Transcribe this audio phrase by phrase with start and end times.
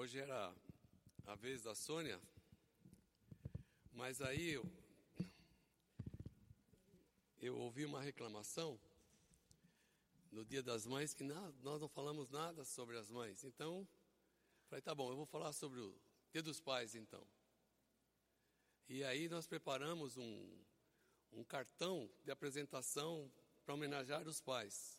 [0.00, 0.50] Hoje era
[1.26, 2.18] a vez da Sônia,
[3.92, 4.64] mas aí eu,
[7.38, 8.80] eu ouvi uma reclamação
[10.32, 13.44] no Dia das Mães que nós não falamos nada sobre as mães.
[13.44, 13.86] Então,
[14.70, 15.94] falei, tá bom, eu vou falar sobre o
[16.32, 17.22] Dia dos Pais então.
[18.88, 20.64] E aí nós preparamos um,
[21.30, 23.30] um cartão de apresentação
[23.66, 24.98] para homenagear os pais.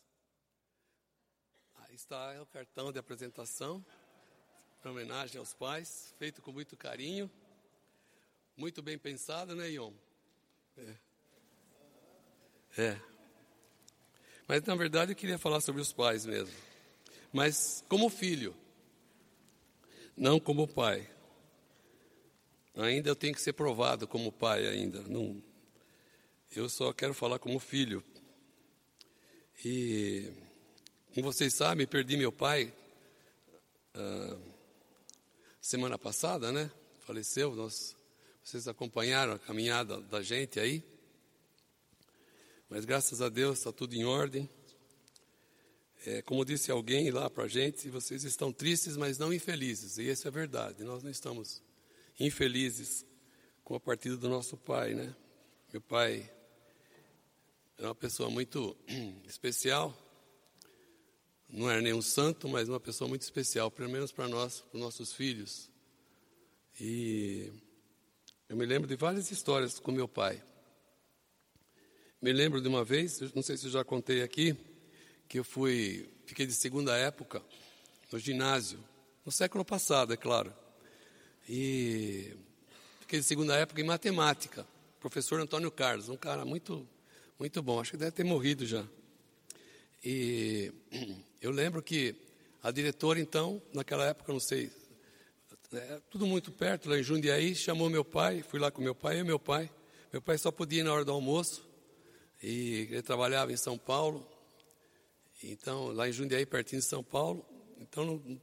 [1.74, 3.84] Aí está o cartão de apresentação
[4.82, 7.30] para homenagem aos pais, feito com muito carinho,
[8.56, 9.92] muito bem pensado, né, Ion?
[10.76, 10.96] É.
[12.78, 13.00] é.
[14.48, 16.52] Mas na verdade eu queria falar sobre os pais mesmo.
[17.32, 18.56] Mas como filho,
[20.16, 21.08] não como pai.
[22.74, 25.00] Ainda eu tenho que ser provado como pai ainda.
[25.02, 25.40] Não,
[26.50, 28.02] eu só quero falar como filho.
[29.64, 30.32] E,
[31.14, 32.74] como vocês sabem, perdi meu pai
[33.94, 34.51] ah,
[35.62, 36.68] semana passada, né?
[37.06, 37.54] Faleceu.
[37.54, 37.96] Nós,
[38.42, 40.82] vocês acompanharam a caminhada da gente aí.
[42.68, 44.50] Mas graças a Deus está tudo em ordem.
[46.04, 49.98] É, como disse alguém lá para a gente, vocês estão tristes, mas não infelizes.
[49.98, 50.82] E isso é verdade.
[50.82, 51.62] Nós não estamos
[52.18, 53.06] infelizes
[53.62, 55.14] com a partida do nosso pai, né?
[55.72, 56.28] Meu pai
[57.78, 58.76] é uma pessoa muito
[59.28, 59.96] especial.
[61.52, 64.82] Não era nenhum santo, mas uma pessoa muito especial, pelo menos para nós, para os
[64.82, 65.68] nossos filhos.
[66.80, 67.52] E
[68.48, 70.42] eu me lembro de várias histórias com meu pai.
[72.22, 74.56] Me lembro de uma vez, não sei se eu já contei aqui,
[75.28, 77.42] que eu fui, fiquei de segunda época
[78.10, 78.82] no ginásio,
[79.22, 80.54] no século passado, é claro.
[81.46, 82.34] E
[83.00, 84.66] fiquei de segunda época em matemática.
[85.00, 86.88] Professor Antônio Carlos, um cara muito,
[87.38, 87.78] muito bom.
[87.78, 88.86] Acho que deve ter morrido já.
[90.02, 90.72] E
[91.42, 92.14] eu lembro que
[92.62, 94.70] a diretora, então, naquela época, não sei,
[95.72, 99.18] é, tudo muito perto, lá em Jundiaí, chamou meu pai, fui lá com meu pai
[99.18, 99.68] e meu pai.
[100.12, 101.68] Meu pai só podia ir na hora do almoço,
[102.40, 104.24] e ele trabalhava em São Paulo,
[105.42, 107.44] então, lá em Jundiaí, pertinho de São Paulo.
[107.80, 108.40] Então, no,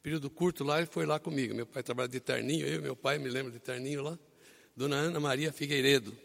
[0.00, 1.52] período curto lá, ele foi lá comigo.
[1.52, 4.16] Meu pai trabalha de terninho, eu e meu pai, me lembro de terninho lá.
[4.76, 6.16] Dona Ana Maria Figueiredo,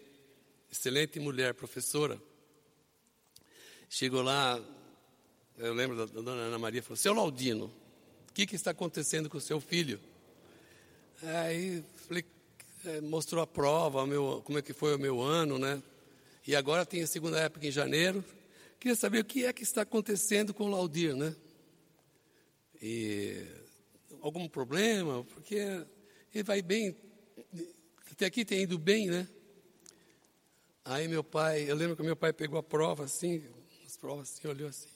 [0.72, 2.22] excelente mulher, professora.
[3.90, 4.64] Chegou lá,
[5.58, 7.66] eu lembro da, dona Ana Maria, falou, seu Laudino,
[8.30, 10.00] o que, que está acontecendo com o seu filho?
[11.22, 12.26] Aí falei,
[12.86, 15.82] é, mostrou a prova, meu, como é que foi o meu ano, né?
[16.46, 18.24] E agora tem a segunda época em janeiro.
[18.80, 21.36] Queria saber o que é que está acontecendo com o Laudir, né?
[22.82, 23.46] E
[24.22, 25.56] algum problema, porque
[26.34, 26.96] ele vai bem,
[28.12, 29.28] até aqui tem ido bem, né?
[30.84, 33.42] Aí meu pai, eu lembro que meu pai pegou a prova assim,
[33.86, 34.93] as provas assim, olhou assim.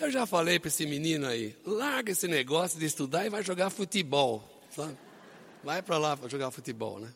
[0.00, 3.68] Eu já falei para esse menino aí, larga esse negócio de estudar e vai jogar
[3.68, 4.96] futebol, sabe?
[5.64, 7.12] Vai para lá para jogar futebol, né?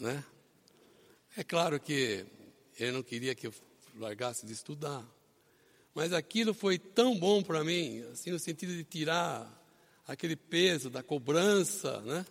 [0.00, 0.24] né?
[1.36, 2.26] É claro que
[2.80, 3.54] ele não queria que eu
[3.96, 5.04] largasse de estudar.
[5.94, 9.48] Mas aquilo foi tão bom para mim, assim, no sentido de tirar
[10.04, 12.26] aquele peso da cobrança, né?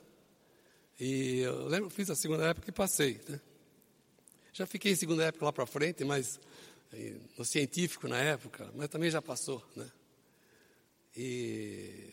[1.00, 3.40] E eu lembro, fiz a segunda época e passei, né?
[4.52, 6.38] Já fiquei em segunda época lá para frente, mas
[7.37, 9.89] no científico na época, mas também já passou, né?
[11.15, 12.09] E,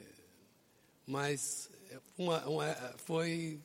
[1.06, 1.70] mas
[2.16, 2.74] uma, uma,
[3.04, 3.60] foi,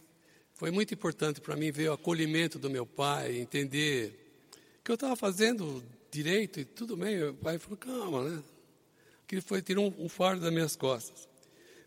[0.53, 4.29] foi muito importante para mim ver o acolhimento do meu pai, entender
[4.83, 7.17] que eu estava fazendo direito e tudo bem.
[7.17, 8.43] Meu pai falou, calma, né?
[9.27, 11.27] Que ele foi, tirou um, um fardo das minhas costas.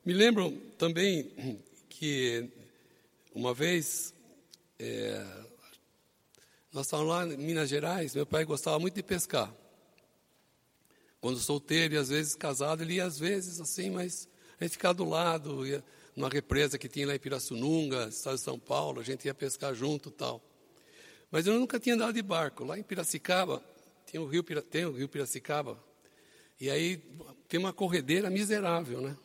[0.05, 2.49] Me lembro também que
[3.35, 4.15] uma vez,
[4.79, 5.25] é,
[6.73, 9.55] nós estávamos lá em Minas Gerais, meu pai gostava muito de pescar.
[11.21, 14.27] Quando solteiro e às vezes casado, ele ia às vezes assim, mas
[14.59, 15.85] a gente ficava do lado, ia
[16.17, 19.75] numa represa que tinha lá em Pirassununga, estado de São Paulo, a gente ia pescar
[19.75, 20.43] junto tal.
[21.31, 22.65] Mas eu nunca tinha andado de barco.
[22.65, 23.63] Lá em Piracicaba,
[24.11, 25.83] tem o rio, tem o rio Piracicaba.
[26.61, 27.03] E aí
[27.49, 29.17] tem uma corredeira miserável, né?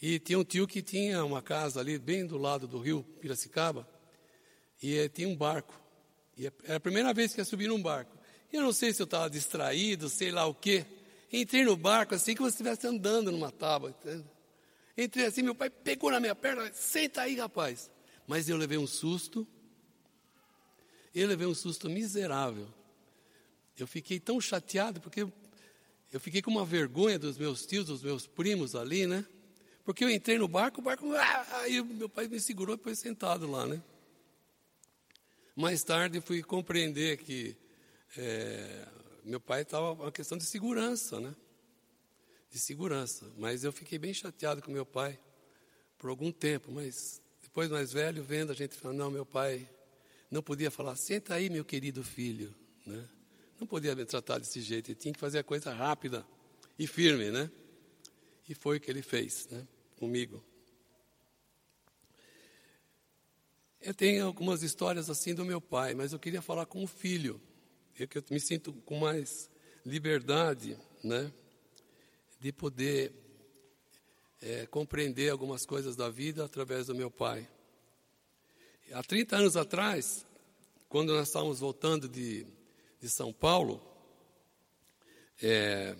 [0.00, 3.88] E tinha um tio que tinha uma casa ali bem do lado do rio Piracicaba.
[4.82, 5.83] E eh, tinha um barco.
[6.36, 8.16] E era a primeira vez que ia subir num barco.
[8.52, 10.84] Eu não sei se eu estava distraído, sei lá o quê.
[11.32, 13.90] Entrei no barco assim que você estivesse andando numa tábua.
[13.90, 14.24] Entende?
[14.96, 17.90] Entrei assim, meu pai pegou na minha perna, senta aí, rapaz.
[18.26, 19.46] Mas eu levei um susto.
[21.14, 22.68] Eu levei um susto miserável.
[23.76, 25.26] Eu fiquei tão chateado porque
[26.12, 29.26] eu fiquei com uma vergonha dos meus tios, dos meus primos ali, né?
[29.84, 32.94] Porque eu entrei no barco, o barco, ah, aí meu pai me segurou e foi
[32.94, 33.82] sentado lá, né?
[35.54, 37.56] Mais tarde fui compreender que
[38.16, 38.88] é,
[39.24, 41.34] meu pai estava uma questão de segurança, né?
[42.54, 43.28] de segurança.
[43.36, 45.18] Mas eu fiquei bem chateado com meu pai
[45.98, 49.68] por algum tempo, mas depois mais velho, vendo a gente falando, não, meu pai
[50.30, 52.54] não podia falar, senta aí, meu querido filho,
[52.86, 53.08] né?
[53.58, 56.24] Não podia me tratar desse jeito, ele tinha que fazer a coisa rápida
[56.78, 57.50] e firme, né?
[58.48, 59.66] E foi o que ele fez, né?
[59.96, 60.40] Comigo.
[63.84, 67.38] Eu tenho algumas histórias assim do meu pai, mas eu queria falar com o filho.
[67.98, 69.50] Eu que eu me sinto com mais
[69.84, 71.30] liberdade, né?
[72.40, 73.12] De poder
[74.40, 77.46] é, compreender algumas coisas da vida através do meu pai.
[78.90, 80.24] Há 30 anos atrás,
[80.88, 82.46] quando nós estávamos voltando de,
[82.98, 83.82] de São Paulo,
[85.42, 85.94] é,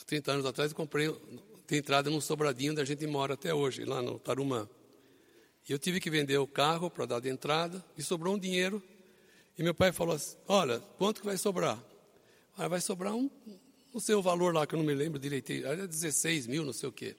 [0.00, 1.14] há 30 anos atrás eu comprei
[1.68, 4.66] de entrada num sobradinho onde a gente mora até hoje, lá no Tarumã.
[5.68, 8.82] Eu tive que vender o carro para dar de entrada e sobrou um dinheiro.
[9.56, 11.82] E meu pai falou assim: Olha, quanto que vai sobrar?
[12.56, 13.30] Ah, vai sobrar um,
[13.92, 16.72] não sei o valor lá, que eu não me lembro direitinho, era 16 mil, não
[16.72, 17.16] sei o quê.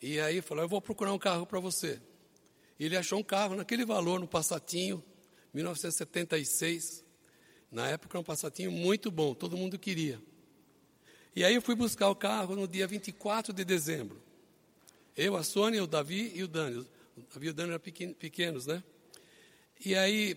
[0.00, 2.00] E aí falou: Eu vou procurar um carro para você.
[2.78, 5.02] E ele achou um carro naquele valor, no Passatinho,
[5.54, 7.04] 1976.
[7.70, 10.20] Na época, um Passatinho muito bom, todo mundo queria.
[11.34, 14.20] E aí eu fui buscar o carro no dia 24 de dezembro.
[15.16, 16.86] Eu, a Sônia, o Davi e o Dani.
[17.40, 18.82] E o Dani eram pequenos, né?
[19.84, 20.36] E aí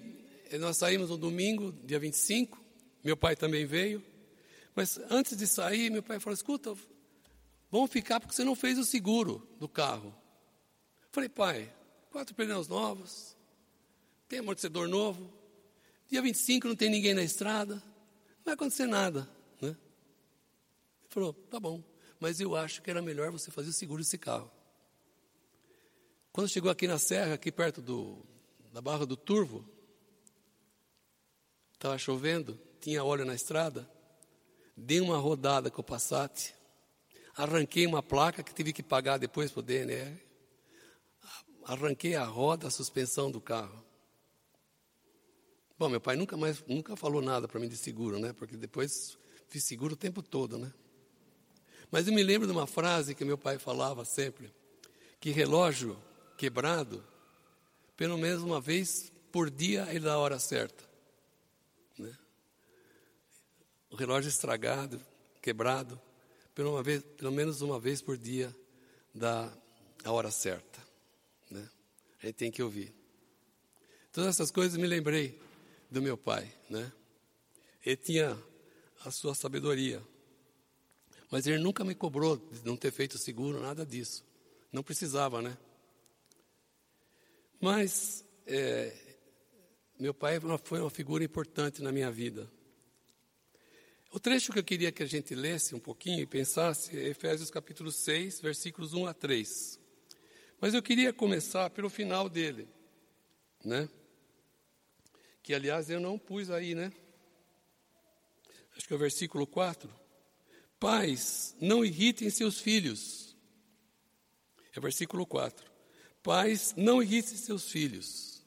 [0.59, 2.61] nós saímos no domingo, dia 25.
[3.03, 4.03] Meu pai também veio.
[4.75, 6.75] Mas antes de sair, meu pai falou: escuta,
[7.71, 10.13] vamos ficar porque você não fez o seguro do carro.
[11.11, 11.73] falei, pai,
[12.11, 13.37] quatro pneus novos,
[14.27, 15.31] tem amortecedor novo,
[16.09, 19.29] dia 25 não tem ninguém na estrada, não vai acontecer nada.
[21.09, 21.81] Falou, tá bom,
[22.19, 24.51] mas eu acho que era melhor você fazer o seguro desse carro.
[26.35, 28.21] Quando chegou aqui na serra, aqui perto do,
[28.73, 29.65] da Barra do Turvo,
[31.71, 33.89] estava chovendo, tinha óleo na estrada,
[34.75, 36.53] dei uma rodada com o Passat,
[37.37, 40.21] arranquei uma placa que tive que pagar depois para o DNR,
[41.63, 43.81] arranquei a roda, a suspensão do carro.
[45.79, 48.33] Bom, meu pai nunca mais, nunca falou nada para mim de seguro, né?
[48.33, 49.17] Porque depois
[49.47, 50.73] fiz seguro o tempo todo, né?
[51.89, 54.53] Mas eu me lembro de uma frase que meu pai falava sempre:
[55.17, 55.97] que relógio
[56.37, 57.03] quebrado,
[57.95, 60.83] pelo menos uma vez por dia, ele dá a hora certa.
[61.97, 62.15] Né?
[63.89, 65.01] O relógio estragado,
[65.41, 65.99] quebrado,
[66.53, 68.55] pelo, uma vez, pelo menos uma vez por dia,
[69.13, 69.51] dá
[70.03, 70.81] a hora certa.
[71.49, 71.69] Né?
[72.21, 72.93] A gente tem que ouvir.
[74.11, 75.39] Todas essas coisas me lembrei
[75.91, 76.51] do meu pai.
[76.69, 76.91] Né?
[77.85, 78.37] Ele tinha
[79.03, 80.01] a sua sabedoria.
[81.29, 84.23] Mas ele nunca me cobrou de não ter feito seguro, nada disso.
[84.71, 85.57] Não precisava, né?
[87.65, 88.95] Mas é,
[89.99, 92.47] meu pai foi uma figura importante na minha vida.
[94.11, 97.49] O trecho que eu queria que a gente lesse um pouquinho e pensasse é Efésios
[97.49, 99.79] capítulo 6, versículos 1 a 3.
[100.61, 102.67] Mas eu queria começar pelo final dele,
[103.63, 103.89] né?
[105.41, 106.93] Que aliás eu não pus aí, né?
[108.77, 109.89] Acho que é o versículo 4.
[110.79, 113.35] Pais, não irritem seus filhos.
[114.71, 115.73] É versículo 4.
[116.25, 118.41] Pais, não irritem seus filhos.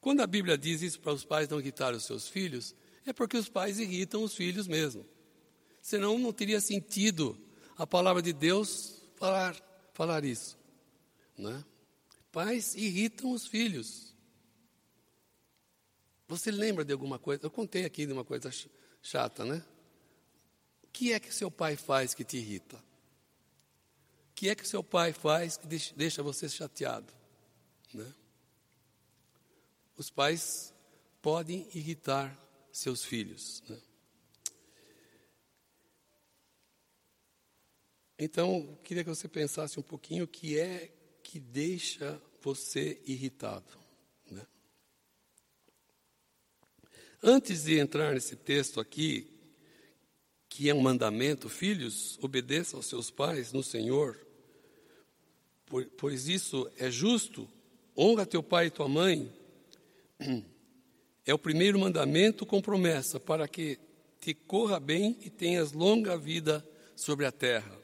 [0.00, 2.74] Quando a Bíblia diz isso para os pais não irritarem os seus filhos,
[3.04, 5.06] é porque os pais irritam os filhos mesmo.
[5.82, 7.38] Senão não teria sentido
[7.76, 9.54] a palavra de Deus falar,
[9.92, 10.58] falar isso.
[11.36, 11.62] Né?
[12.32, 14.14] Pais irritam os filhos.
[16.28, 17.44] Você lembra de alguma coisa?
[17.44, 18.50] Eu contei aqui de uma coisa
[19.02, 19.62] chata, né?
[20.82, 22.82] O que é que seu pai faz que te irrita?
[24.40, 27.12] Que é que seu pai faz que deixa você chateado?
[27.92, 28.10] Né?
[29.98, 30.72] Os pais
[31.20, 32.34] podem irritar
[32.72, 33.62] seus filhos.
[33.68, 33.78] Né?
[38.18, 40.90] Então, eu queria que você pensasse um pouquinho o que é
[41.22, 43.78] que deixa você irritado.
[44.30, 44.46] Né?
[47.22, 49.38] Antes de entrar nesse texto aqui,
[50.48, 54.29] que é um mandamento, filhos, obedeçam aos seus pais no Senhor,
[55.96, 57.48] pois isso é justo,
[57.96, 59.32] honra teu pai e tua mãe,
[61.24, 63.78] é o primeiro mandamento com promessa, para que
[64.20, 67.78] te corra bem e tenhas longa vida sobre a terra.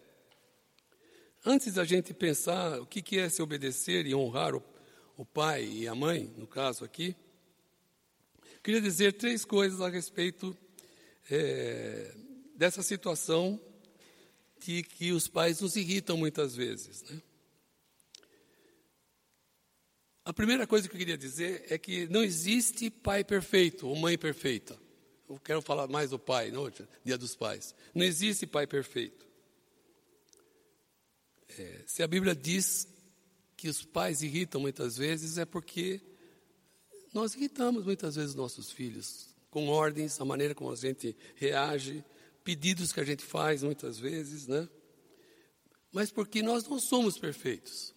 [1.45, 5.95] Antes da gente pensar o que é se obedecer e honrar o, pai e a
[5.95, 7.15] mãe, no caso aqui,
[8.63, 10.57] queria dizer três coisas a respeito
[11.31, 12.13] é,
[12.57, 13.61] dessa situação
[14.59, 17.05] de que os pais nos irritam muitas vezes.
[17.05, 17.23] Né?
[20.27, 24.19] A primeira coisa que eu queria dizer é que não existe pai perfeito ou mãe
[24.19, 24.77] perfeita.
[25.29, 26.69] Eu quero falar mais do pai, no
[27.05, 27.73] dia dos pais.
[27.95, 29.25] Não existe pai perfeito.
[31.57, 32.89] É, se a Bíblia diz
[33.57, 36.01] que os pais irritam muitas vezes, é porque
[37.15, 42.05] nós irritamos muitas vezes nossos filhos com ordens, a maneira como a gente reage,
[42.43, 44.69] pedidos que a gente faz muitas vezes, né?
[45.93, 47.95] Mas porque nós não somos perfeitos.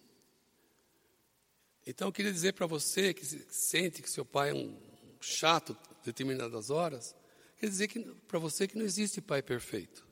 [1.90, 4.78] Então eu queria dizer para você que sente que seu pai é um
[5.20, 7.16] chato determinadas horas,
[7.58, 10.06] quer dizer que para você que não existe pai perfeito,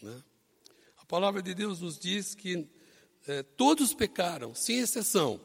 [0.00, 0.22] né?
[0.98, 2.68] A palavra de Deus nos diz que
[3.26, 5.40] é, todos pecaram, sem exceção.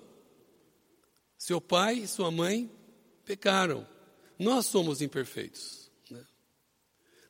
[1.40, 2.72] Seu pai e sua mãe
[3.26, 3.88] pecaram.
[4.38, 5.92] Nós somos imperfeitos.
[6.12, 6.24] Né?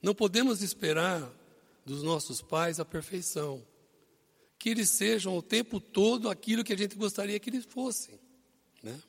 [0.02, 1.34] Não podemos esperar
[1.86, 3.66] dos nossos pais a perfeição.
[4.58, 8.20] Que eles sejam o tempo todo aquilo que a gente gostaria que eles fossem.
[8.82, 9.00] Né?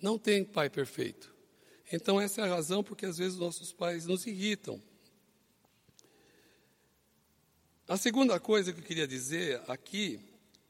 [0.00, 1.34] Não tem pai perfeito.
[1.92, 4.80] Então, essa é a razão porque às vezes nossos pais nos irritam.
[7.88, 10.20] A segunda coisa que eu queria dizer aqui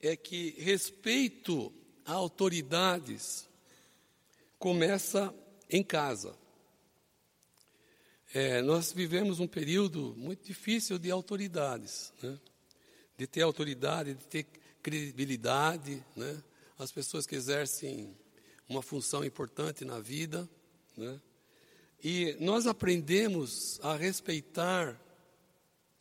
[0.00, 1.72] é que respeito
[2.04, 3.46] a autoridades
[4.58, 5.34] começa
[5.68, 6.34] em casa.
[8.32, 12.38] É, nós vivemos um período muito difícil de autoridades, né?
[13.20, 14.46] De ter autoridade, de ter
[14.82, 16.42] credibilidade, né?
[16.78, 18.16] as pessoas que exercem
[18.66, 20.48] uma função importante na vida.
[20.96, 21.20] Né?
[22.02, 24.98] E nós aprendemos a respeitar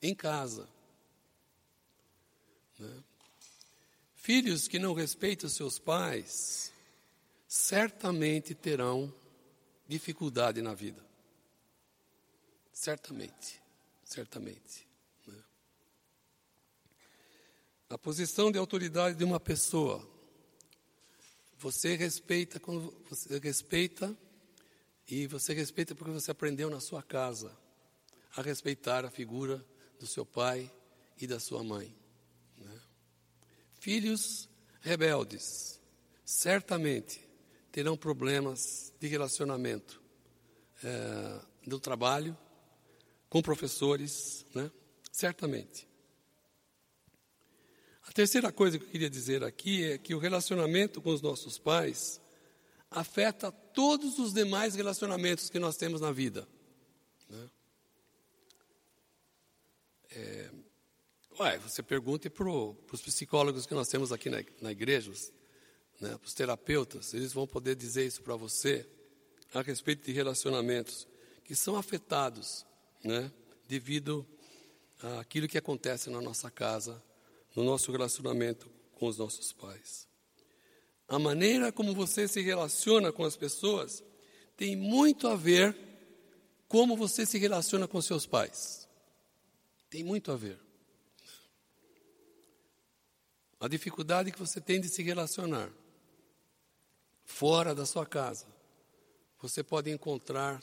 [0.01, 0.65] em casa.
[2.79, 3.03] Né?
[4.15, 6.71] Filhos que não respeitam seus pais,
[7.49, 9.13] certamente terão
[9.89, 11.05] dificuldade na vida.
[12.71, 13.61] Certamente,
[14.05, 14.87] certamente.
[15.27, 15.43] Né?
[17.89, 20.07] A posição de autoridade de uma pessoa,
[21.57, 24.15] você respeita quando você respeita
[25.07, 27.51] e você respeita porque você aprendeu na sua casa
[28.35, 29.65] a respeitar a figura
[29.99, 30.71] do seu pai
[31.19, 31.91] e da sua mãe.
[33.79, 34.47] Filhos
[34.81, 35.81] rebeldes
[36.23, 37.27] certamente
[37.71, 39.99] terão problemas de relacionamento
[40.83, 42.37] é, do trabalho,
[43.27, 44.69] com professores, né?
[45.11, 45.88] certamente.
[48.19, 52.19] Terceira coisa que eu queria dizer aqui é que o relacionamento com os nossos pais
[52.91, 56.45] afeta todos os demais relacionamentos que nós temos na vida.
[57.29, 57.49] Né?
[60.11, 60.49] É,
[61.39, 65.13] Ué, você pergunte para os psicólogos que nós temos aqui na, na igreja,
[66.01, 68.85] né, para os terapeutas, eles vão poder dizer isso para você
[69.53, 71.07] a respeito de relacionamentos
[71.45, 72.65] que são afetados
[73.01, 73.31] né,
[73.65, 74.27] devido
[75.21, 77.01] àquilo que acontece na nossa casa,
[77.55, 80.07] no nosso relacionamento com os nossos pais.
[81.07, 84.03] A maneira como você se relaciona com as pessoas
[84.55, 85.75] tem muito a ver
[86.67, 88.87] como você se relaciona com seus pais.
[89.89, 90.59] Tem muito a ver.
[93.59, 95.71] A dificuldade que você tem de se relacionar
[97.25, 98.45] fora da sua casa,
[99.41, 100.61] você pode encontrar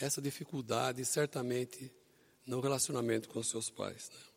[0.00, 1.92] essa dificuldade certamente
[2.46, 4.10] no relacionamento com seus pais.
[4.10, 4.29] Né?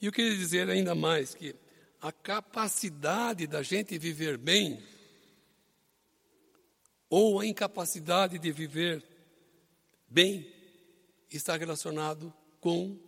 [0.00, 1.54] E eu queria dizer ainda mais que
[2.00, 4.82] a capacidade da gente viver bem
[7.08, 9.04] ou a incapacidade de viver
[10.08, 10.52] bem
[11.30, 12.98] está relacionado com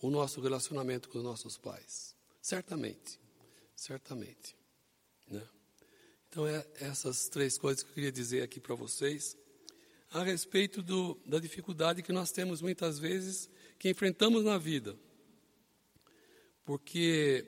[0.00, 2.14] o nosso relacionamento com os nossos pais.
[2.40, 3.18] Certamente,
[3.74, 4.56] certamente.
[5.28, 5.42] Né?
[6.28, 9.36] Então, é essas três coisas que eu queria dizer aqui para vocês
[10.10, 14.96] a respeito do, da dificuldade que nós temos muitas vezes, que enfrentamos na vida.
[16.64, 17.46] Porque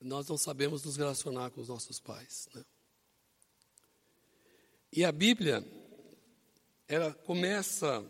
[0.00, 2.48] nós não sabemos nos relacionar com os nossos pais.
[2.54, 2.64] Né?
[4.92, 5.66] E a Bíblia,
[6.86, 8.04] ela começa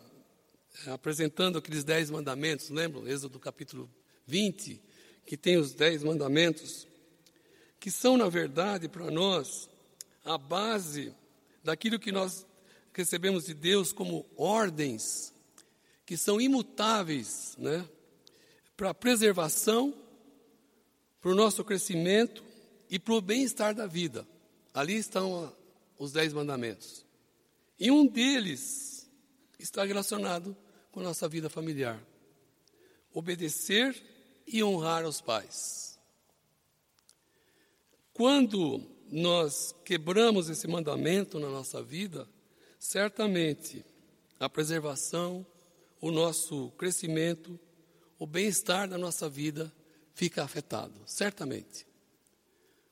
[0.87, 3.07] é, apresentando aqueles dez mandamentos, lembram?
[3.07, 3.89] Êxodo capítulo
[4.27, 4.83] 20,
[5.25, 6.87] que tem os dez mandamentos,
[7.79, 9.69] que são, na verdade, para nós,
[10.25, 11.15] a base
[11.63, 12.45] daquilo que nós
[12.93, 15.33] recebemos de Deus como ordens,
[16.05, 17.89] que são imutáveis, né?
[18.77, 19.95] Para a preservação,
[21.21, 22.45] para o nosso crescimento
[22.91, 24.27] e para o bem-estar da vida.
[24.73, 25.55] Ali estão
[25.99, 27.05] os dez mandamentos.
[27.79, 29.11] E um deles
[29.59, 30.57] está relacionado
[30.91, 32.01] com a nossa vida familiar.
[33.13, 34.01] Obedecer
[34.47, 35.99] e honrar os pais.
[38.13, 42.29] Quando nós quebramos esse mandamento na nossa vida,
[42.79, 43.85] certamente
[44.39, 45.47] a preservação,
[46.01, 47.59] o nosso crescimento,
[48.19, 49.73] o bem-estar da nossa vida
[50.15, 51.87] fica afetado, certamente.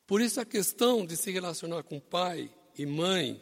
[0.06, 3.40] Por isso a questão de se relacionar com pai e mãe,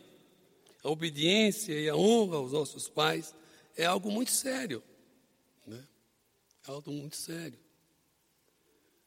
[0.83, 3.35] a obediência e a honra aos nossos pais
[3.77, 4.83] é algo muito sério
[6.67, 7.59] algo muito sério.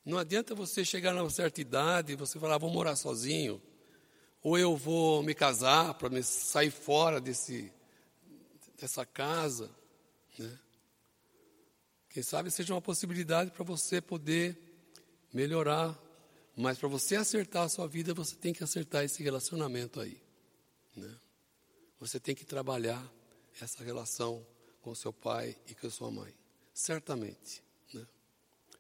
[0.06, 3.62] Não adianta você chegar numa certa idade e você falar, ah, vou morar sozinho,
[4.42, 7.72] ou eu vou me casar para sair fora desse,
[8.78, 9.72] dessa casa.
[10.38, 10.60] Né?
[12.14, 14.56] Quem sabe seja uma possibilidade para você poder
[15.34, 16.00] melhorar.
[16.56, 20.22] Mas para você acertar a sua vida, você tem que acertar esse relacionamento aí.
[20.96, 21.12] Né?
[22.00, 23.04] Você tem que trabalhar
[23.60, 24.46] essa relação
[24.80, 26.32] com seu pai e com sua mãe.
[26.72, 27.64] Certamente.
[27.92, 28.06] Né?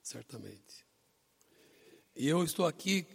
[0.03, 0.85] Certamente.
[2.15, 3.07] E eu estou aqui,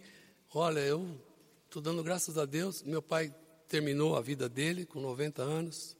[0.53, 1.17] olha, eu
[1.63, 2.83] estou dando graças a Deus.
[2.83, 3.33] Meu pai
[3.69, 5.95] terminou a vida dele com 90 anos.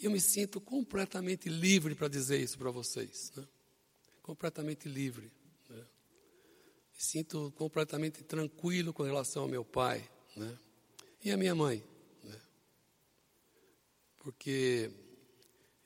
[0.00, 3.32] Eu me sinto completamente livre para dizer isso para vocês.
[3.36, 3.44] Né?
[4.22, 5.32] Completamente livre.
[5.68, 5.76] Né?
[6.94, 10.08] Me sinto completamente tranquilo com relação ao meu pai.
[10.36, 10.56] Né?
[11.24, 11.82] E a minha mãe.
[12.22, 12.40] Né?
[14.18, 14.88] Porque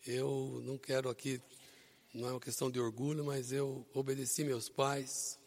[0.07, 1.41] eu não quero aqui,
[2.13, 5.39] não é uma questão de orgulho, mas eu obedeci meus pais.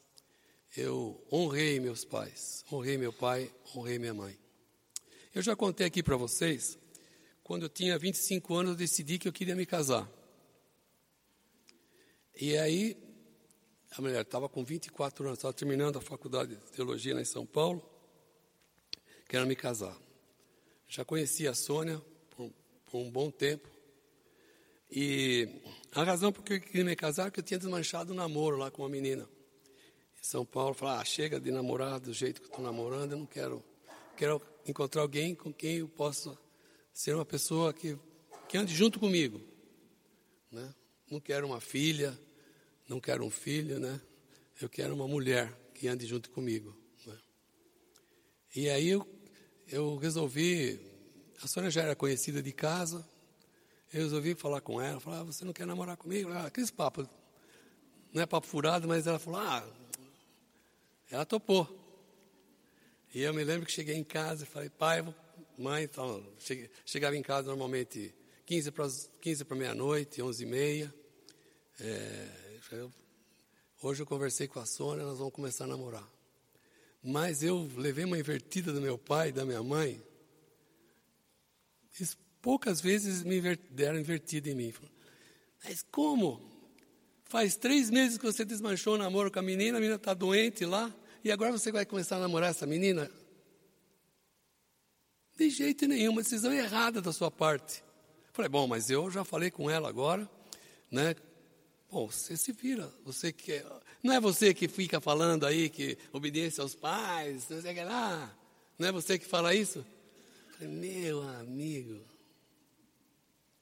[0.75, 2.65] Eu honrei meus pais.
[2.71, 4.35] Honrei meu pai, honrei minha mãe.
[5.35, 6.79] Eu já contei aqui para vocês
[7.45, 10.11] quando eu tinha 25 anos, eu decidi que eu queria me casar.
[12.41, 12.97] E aí,
[13.95, 17.45] a mulher estava com 24 anos, estava terminando a faculdade de teologia lá em São
[17.45, 17.87] Paulo,
[19.29, 19.95] quero me casar.
[20.87, 22.51] Já conhecia a Sônia por,
[22.87, 23.69] por um bom tempo.
[24.89, 25.47] E
[25.91, 28.57] a razão por que eu queria me casar é que eu tinha desmanchado o namoro
[28.57, 29.29] lá com uma menina.
[30.19, 33.27] Em São Paulo, falei, ah, chega de namorar do jeito que estou namorando, eu não
[33.27, 33.63] quero.
[34.17, 36.35] Quero encontrar alguém com quem eu possa
[36.95, 37.99] ser uma pessoa que,
[38.47, 39.41] que ande junto comigo.
[40.49, 40.73] Né?
[41.11, 42.17] Não quero uma filha,
[42.87, 43.99] não quero um filho, né?
[44.61, 46.73] Eu quero uma mulher que ande junto comigo.
[47.05, 47.17] Né?
[48.55, 49.05] E aí eu,
[49.67, 50.79] eu resolvi,
[51.43, 53.05] a Sônia já era conhecida de casa,
[53.93, 56.31] eu resolvi falar com ela, falar, ah, você não quer namorar comigo?
[56.31, 57.09] Ah, aqueles papos,
[58.13, 59.67] não é papo furado, mas ela falou, ah,
[61.11, 61.67] ela topou.
[63.13, 65.13] E eu me lembro que cheguei em casa e falei, pai, vou
[65.61, 66.25] mãe, então,
[66.85, 68.13] chegava em casa normalmente
[68.45, 68.87] 15 para
[69.21, 70.93] 15 para meia-noite, 11 e meia.
[71.79, 72.27] É,
[73.81, 76.07] hoje eu conversei com a Sônia, nós vamos começar a namorar.
[77.03, 80.01] Mas eu levei uma invertida do meu pai e da minha mãe.
[82.41, 83.41] Poucas vezes me
[83.71, 84.73] deram invertida em mim.
[85.63, 86.39] Mas como?
[87.23, 90.63] Faz três meses que você desmanchou o namoro com a menina, a menina está doente
[90.63, 93.09] lá, e agora você vai começar a namorar essa menina?
[95.37, 97.83] De jeito nenhum, uma decisão errada da sua parte.
[98.31, 100.29] Falei, bom, mas eu já falei com ela agora,
[100.89, 101.15] né?
[101.91, 103.63] Bom, você se vira, você que
[104.01, 107.83] não é você que fica falando aí que obediência aos pais, não sei o que
[107.83, 108.37] lá,
[108.77, 109.85] não é você que fala isso?
[110.53, 112.05] Falei, meu amigo, o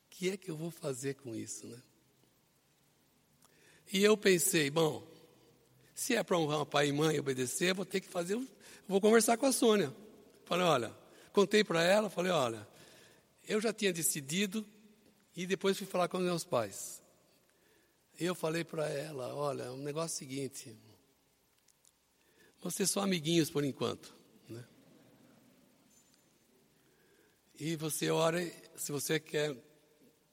[0.09, 1.77] que é que eu vou fazer com isso, né?
[3.91, 5.05] E eu pensei, bom,
[5.93, 8.39] se é para honrar pai e mãe obedecer, vou ter que fazer,
[8.88, 9.93] vou conversar com a Sônia.
[10.45, 11.02] Falei, olha,
[11.34, 12.65] Contei para ela, falei, olha,
[13.48, 14.63] eu já tinha decidido
[15.36, 17.02] e depois fui falar com meus pais.
[18.19, 20.78] Eu falei para ela, olha, o um negócio é o seguinte,
[22.62, 24.15] vocês são amiguinhos por enquanto,
[24.48, 24.63] né?
[27.60, 28.39] E você ora,
[28.78, 29.58] se você quer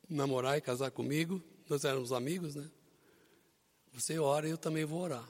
[0.06, 2.70] namorar e casar comigo, nós éramos amigos, né?
[3.94, 5.26] Você ora e eu também vou orar.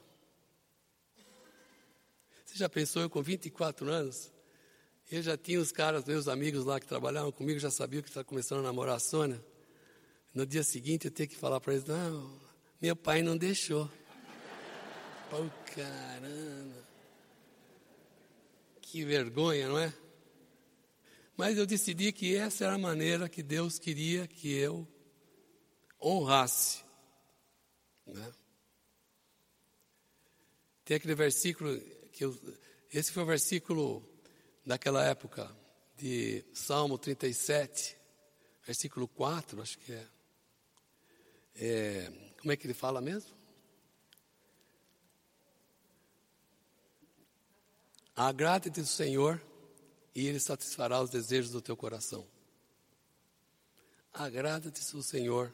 [2.44, 4.32] Você já pensou, eu com 24 anos,
[5.10, 8.24] eu já tinha os caras, meus amigos lá que trabalhavam comigo, já sabiam que estava
[8.24, 9.44] começando a namorar a Sônia.
[10.32, 12.40] No dia seguinte eu tinha que falar para eles, não,
[12.80, 13.90] meu pai não deixou.
[15.28, 15.38] Pô,
[15.74, 16.84] caramba.
[18.80, 19.92] Que vergonha, não é?
[21.36, 24.86] Mas eu decidi que essa era a maneira que Deus queria que eu
[26.00, 26.84] honrasse.
[28.06, 28.32] Né?
[30.84, 31.80] Tem aquele versículo
[32.12, 32.38] que eu,
[32.92, 34.09] esse foi o versículo
[34.64, 35.50] daquela época,
[35.96, 37.96] de Salmo 37,
[38.64, 40.06] versículo 4, acho que é.
[41.56, 43.40] é como é que ele fala mesmo?
[48.16, 49.40] Agrada-te do Senhor
[50.14, 52.26] e Ele satisfará os desejos do teu coração.
[54.12, 55.50] Agrada-te do Senhor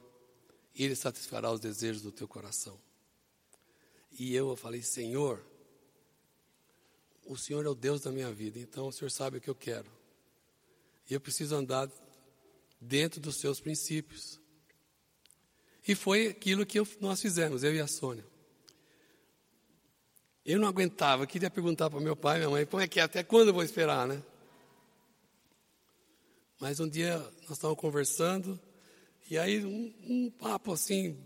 [0.75, 2.81] e Ele satisfará os desejos do teu coração.
[4.19, 5.45] E eu falei, Senhor,
[7.27, 9.55] o Senhor é o Deus da minha vida, então o Senhor sabe o que eu
[9.55, 9.91] quero.
[11.09, 11.91] E eu preciso andar
[12.81, 14.41] dentro dos seus princípios.
[15.87, 18.25] E foi aquilo que eu, nós fizemos, eu e a Sônia.
[20.45, 23.03] Eu não aguentava, queria perguntar para meu pai e minha mãe, como é que é,
[23.03, 24.23] até quando eu vou esperar, né?
[26.61, 28.59] Mas um dia nós estávamos conversando,
[29.29, 31.19] e aí um, um papo assim,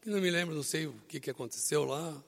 [0.00, 2.22] que não me lembro, não sei o que, que aconteceu lá.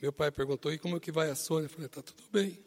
[0.00, 1.66] Meu pai perguntou, e como é que vai a Sônia?
[1.66, 2.58] Eu falei, está tudo bem.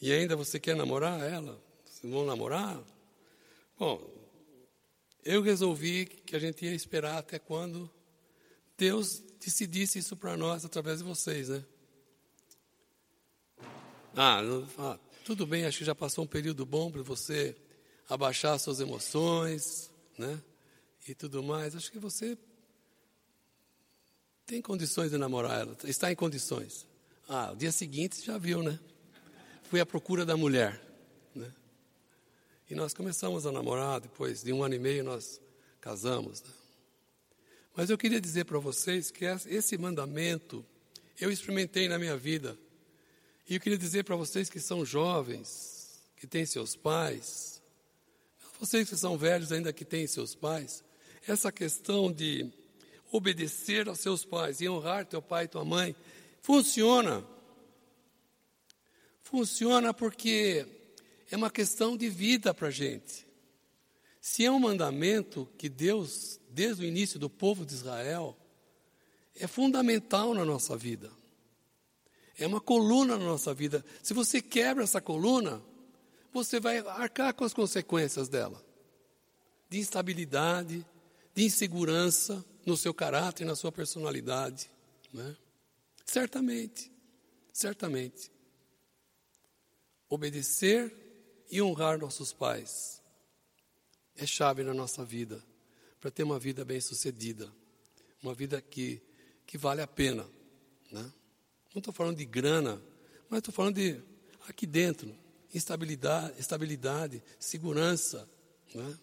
[0.00, 1.62] E ainda você quer namorar ela?
[1.84, 2.82] Vocês vão namorar?
[3.78, 4.02] Bom,
[5.24, 7.90] eu resolvi que a gente ia esperar até quando
[8.76, 11.64] Deus decidisse isso para nós através de vocês, né?
[14.16, 14.40] Ah,
[14.78, 17.54] ah, tudo bem, acho que já passou um período bom para você
[18.08, 20.42] abaixar suas emoções, né?
[21.06, 21.76] E tudo mais.
[21.76, 22.36] Acho que você
[24.50, 26.84] tem condições de namorar ela, está em condições.
[27.28, 28.80] Ah, o dia seguinte já viu, né?
[29.62, 30.82] Fui à procura da mulher,
[31.32, 31.54] né?
[32.68, 35.40] E nós começamos a namorar, depois de um ano e meio nós
[35.80, 36.42] casamos.
[36.42, 36.50] Né?
[37.76, 40.66] Mas eu queria dizer para vocês que esse mandamento
[41.20, 42.58] eu experimentei na minha vida.
[43.48, 47.62] E eu queria dizer para vocês que são jovens, que têm seus pais,
[48.58, 50.82] vocês que são velhos ainda que têm seus pais,
[51.24, 52.52] essa questão de
[53.10, 55.94] obedecer aos seus pais e honrar teu pai e tua mãe,
[56.40, 57.24] funciona.
[59.22, 60.66] Funciona porque
[61.30, 63.26] é uma questão de vida para a gente.
[64.20, 68.36] Se é um mandamento que Deus, desde o início do povo de Israel,
[69.34, 71.10] é fundamental na nossa vida.
[72.38, 73.84] É uma coluna na nossa vida.
[74.02, 75.62] Se você quebra essa coluna,
[76.32, 78.70] você vai arcar com as consequências dela
[79.70, 80.84] de instabilidade,
[81.32, 84.70] de insegurança, no seu caráter, na sua personalidade.
[85.12, 85.36] Né?
[86.04, 86.90] Certamente,
[87.52, 88.30] certamente.
[90.08, 90.92] Obedecer
[91.50, 93.00] e honrar nossos pais
[94.16, 95.42] é chave na nossa vida
[96.00, 97.52] para ter uma vida bem-sucedida,
[98.22, 99.02] uma vida que,
[99.46, 100.26] que vale a pena.
[100.90, 101.12] Né?
[101.74, 102.82] Não estou falando de grana,
[103.28, 104.02] mas estou falando de
[104.48, 105.16] aqui dentro,
[105.54, 108.28] estabilidade, estabilidade segurança.
[108.74, 108.98] Né?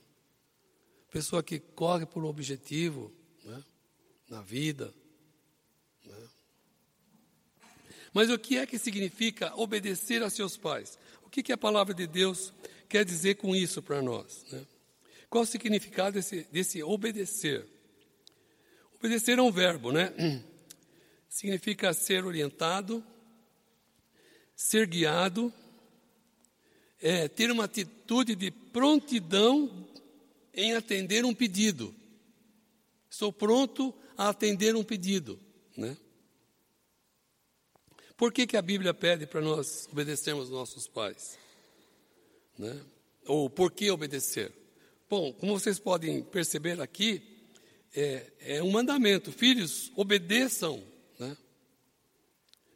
[1.12, 3.14] Pessoa que corre por um objetivo,
[3.48, 3.64] né,
[4.30, 4.94] na vida.
[6.06, 6.28] Né.
[8.14, 11.00] Mas o que é que significa obedecer a seus pais?
[11.24, 12.54] O que, que a palavra de Deus
[12.90, 14.46] quer dizer com isso para nós?
[14.52, 14.66] Né?
[15.30, 17.66] Qual o significado desse, desse obedecer?
[18.96, 20.14] Obedecer é um verbo, né?
[21.30, 23.04] Significa ser orientado,
[24.56, 25.54] ser guiado,
[27.00, 29.88] é, ter uma atitude de prontidão
[30.54, 31.94] em atender um pedido.
[33.18, 35.40] Estou pronto a atender um pedido.
[35.76, 35.98] Né?
[38.16, 41.36] Por que, que a Bíblia pede para nós obedecermos nossos pais?
[42.60, 42.80] Né?
[43.26, 44.54] Ou por que obedecer?
[45.10, 47.48] Bom, como vocês podem perceber aqui,
[47.96, 50.84] é, é um mandamento: filhos, obedeçam,
[51.18, 51.36] né?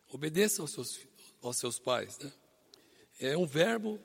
[0.09, 0.99] obedeçam aos seus,
[1.39, 2.17] aos seus pais.
[2.17, 2.33] Né?
[3.19, 3.99] É um verbo,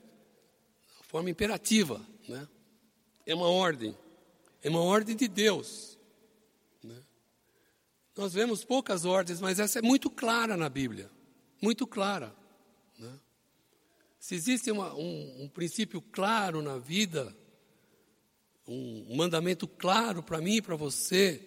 [1.00, 2.46] forma imperativa, né?
[3.24, 3.96] é uma ordem,
[4.62, 5.95] é uma ordem de Deus.
[8.16, 11.10] Nós vemos poucas ordens, mas essa é muito clara na Bíblia
[11.60, 12.34] muito clara.
[12.98, 13.20] Né?
[14.18, 17.36] Se existe uma, um, um, princípio claro na vida,
[18.66, 21.42] um, um mandamento claro para mim e para você,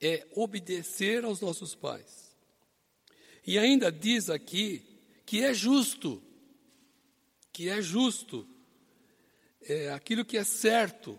[0.00, 2.36] é obedecer aos nossos pais.
[3.46, 4.84] E ainda diz aqui
[5.24, 6.22] que é justo,
[7.52, 8.46] que é justo,
[9.62, 11.18] é aquilo que é certo,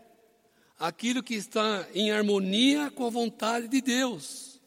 [0.78, 4.60] aquilo que está em harmonia com a vontade de Deus.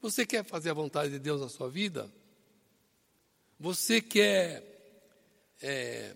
[0.00, 2.12] Você quer fazer a vontade de Deus na sua vida?
[3.58, 4.72] Você quer.
[5.62, 6.14] É,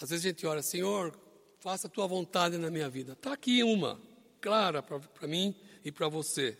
[0.00, 1.18] às vezes a gente ora, Senhor,
[1.60, 3.14] faça a tua vontade na minha vida.
[3.14, 3.98] Está aqui uma,
[4.40, 6.58] clara para mim e para você.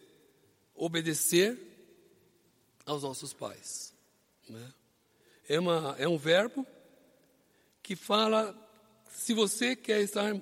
[0.75, 1.59] Obedecer
[2.87, 3.93] aos nossos pais.
[4.49, 4.73] Né?
[5.49, 6.67] É, uma, é um verbo
[7.83, 8.66] que fala
[9.17, 10.39] se você quer estar,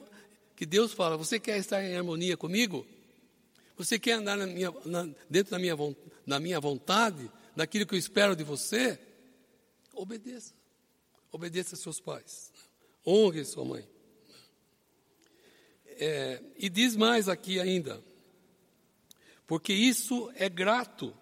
[0.57, 2.85] que Deus fala, você quer estar em harmonia comigo?
[3.77, 5.77] Você quer andar na minha, na, dentro da minha,
[6.41, 8.99] minha vontade, daquilo que eu espero de você?
[9.95, 10.53] Obedeça.
[11.31, 12.53] Obedeça a seus pais.
[13.07, 13.89] Honre sua mãe.
[15.87, 18.03] É, e diz mais aqui ainda,
[19.47, 21.17] porque isso é grato.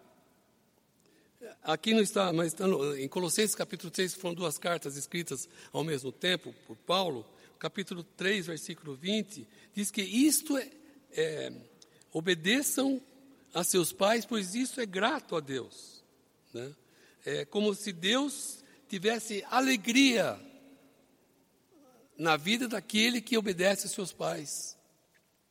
[1.63, 5.85] Aqui não está, mas está no, em Colossenses capítulo 3, foram duas cartas escritas ao
[5.85, 7.27] mesmo tempo por Paulo
[7.63, 10.69] capítulo 3, versículo 20, diz que isto é,
[11.13, 11.53] é
[12.13, 13.01] obedeçam
[13.55, 16.03] a seus pais, pois isso é grato a Deus.
[16.53, 16.75] Né?
[17.25, 20.41] É como se Deus tivesse alegria
[22.19, 24.77] na vida daquele que obedece a seus pais,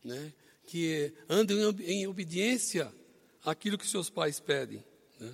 [0.03, 0.33] né?
[0.67, 2.93] que anda em obediência
[3.41, 4.83] àquilo que seus pais pedem.
[5.17, 5.33] Né?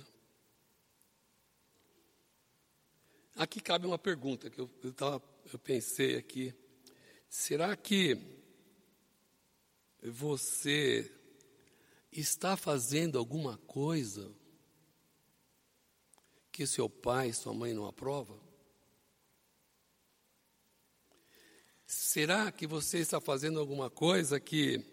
[3.34, 5.20] Aqui cabe uma pergunta que eu, eu, tava,
[5.52, 6.54] eu pensei aqui.
[7.28, 8.18] Será que
[10.02, 11.10] você
[12.10, 14.32] está fazendo alguma coisa
[16.50, 18.40] que seu pai e sua mãe não aprovam?
[21.86, 24.84] Será que você está fazendo alguma coisa que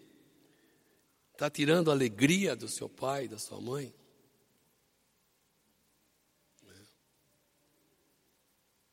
[1.32, 3.94] está tirando a alegria do seu pai da sua mãe?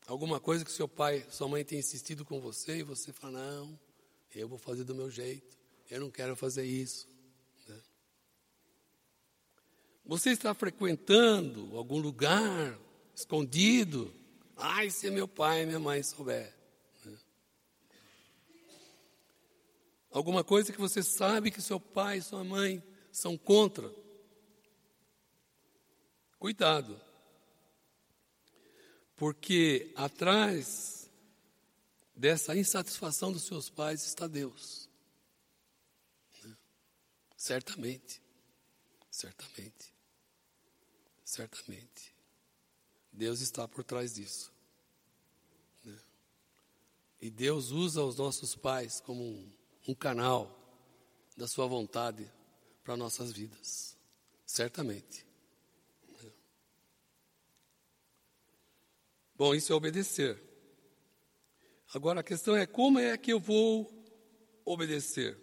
[0.06, 3.80] Alguma coisa que seu pai, sua mãe tem insistido com você e você fala: não,
[4.34, 5.56] eu vou fazer do meu jeito,
[5.90, 7.08] eu não quero fazer isso.
[7.66, 7.80] Né?
[10.04, 12.78] Você está frequentando algum lugar
[13.14, 14.14] escondido?
[14.56, 16.54] Ai, se meu pai e minha mãe souber.
[17.04, 17.18] Né?
[20.10, 23.90] Alguma coisa que você sabe que seu pai e sua mãe são contra.
[26.38, 27.03] Cuidado
[29.24, 31.10] porque atrás
[32.14, 34.86] dessa insatisfação dos seus pais está Deus.
[37.34, 38.20] Certamente,
[39.10, 39.94] certamente,
[41.24, 42.14] certamente.
[43.10, 44.52] Deus está por trás disso.
[45.82, 45.98] Né?
[47.18, 49.50] E Deus usa os nossos pais como um,
[49.88, 50.54] um canal
[51.34, 52.30] da sua vontade
[52.82, 53.96] para nossas vidas.
[54.44, 55.24] Certamente.
[59.36, 60.40] Bom, isso é obedecer.
[61.92, 63.92] Agora a questão é como é que eu vou
[64.64, 65.36] obedecer?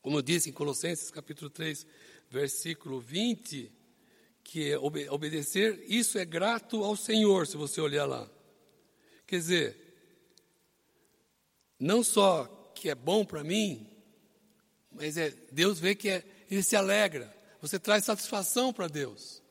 [0.00, 1.84] Como eu disse em Colossenses capítulo 3,
[2.30, 3.72] versículo 20,
[4.44, 8.30] que é obede obedecer, isso é grato ao Senhor, se você olhar lá.
[9.26, 9.94] Quer dizer,
[11.78, 12.46] não só
[12.76, 13.88] que é bom para mim,
[14.90, 17.34] mas é Deus vê que é, ele se alegra.
[17.60, 19.41] Você traz satisfação para Deus.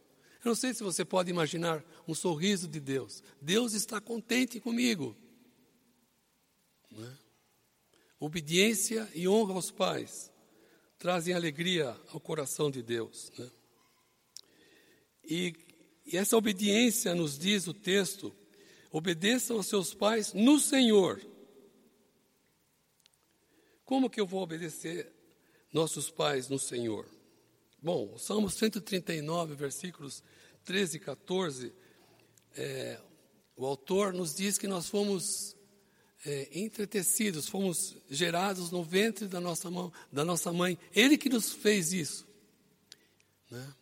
[0.44, 3.24] Eu não sei se você pode imaginar um sorriso de Deus.
[3.40, 5.16] Deus está contente comigo.
[6.92, 7.12] É?
[8.20, 10.32] Obediência e honra aos pais
[11.02, 13.32] trazem alegria ao coração de Deus.
[13.38, 13.52] Né?
[15.24, 15.56] E,
[16.06, 18.36] e essa obediência, nos diz o texto,
[18.92, 21.20] obedeçam aos seus pais no Senhor.
[23.84, 25.12] Como que eu vou obedecer
[25.74, 27.08] nossos pais no Senhor?
[27.84, 30.24] Bom, Salmo 139, versículos
[30.66, 31.74] 13 e 14,
[32.56, 33.02] é,
[33.56, 35.56] o autor nos diz que nós fomos
[36.24, 40.78] é, entretecidos, fomos gerados no ventre da nossa, mão, da nossa mãe.
[40.94, 42.28] Ele que nos fez isso,
[43.50, 43.74] né?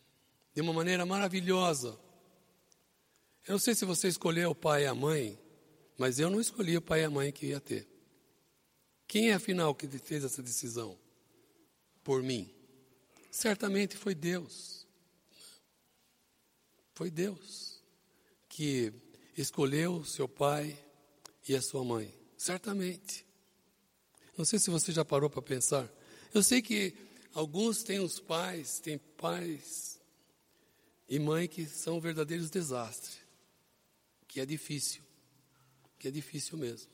[0.54, 1.98] de uma maneira maravilhosa.
[3.46, 5.38] Eu não sei se você escolheu o pai e a mãe,
[5.98, 7.86] mas eu não escolhi o pai e a mãe que ia ter.
[9.06, 10.98] Quem é afinal que fez essa decisão?
[12.02, 12.59] Por mim.
[13.30, 14.86] Certamente foi Deus.
[16.94, 17.82] Foi Deus
[18.48, 18.92] que
[19.36, 20.78] escolheu seu pai
[21.48, 22.14] e a sua mãe.
[22.36, 23.24] Certamente.
[24.36, 25.90] Não sei se você já parou para pensar.
[26.34, 26.94] Eu sei que
[27.32, 30.00] alguns têm os pais, têm pais
[31.08, 33.18] e mãe que são verdadeiros desastres.
[34.26, 35.02] Que é difícil.
[35.98, 36.90] Que é difícil mesmo.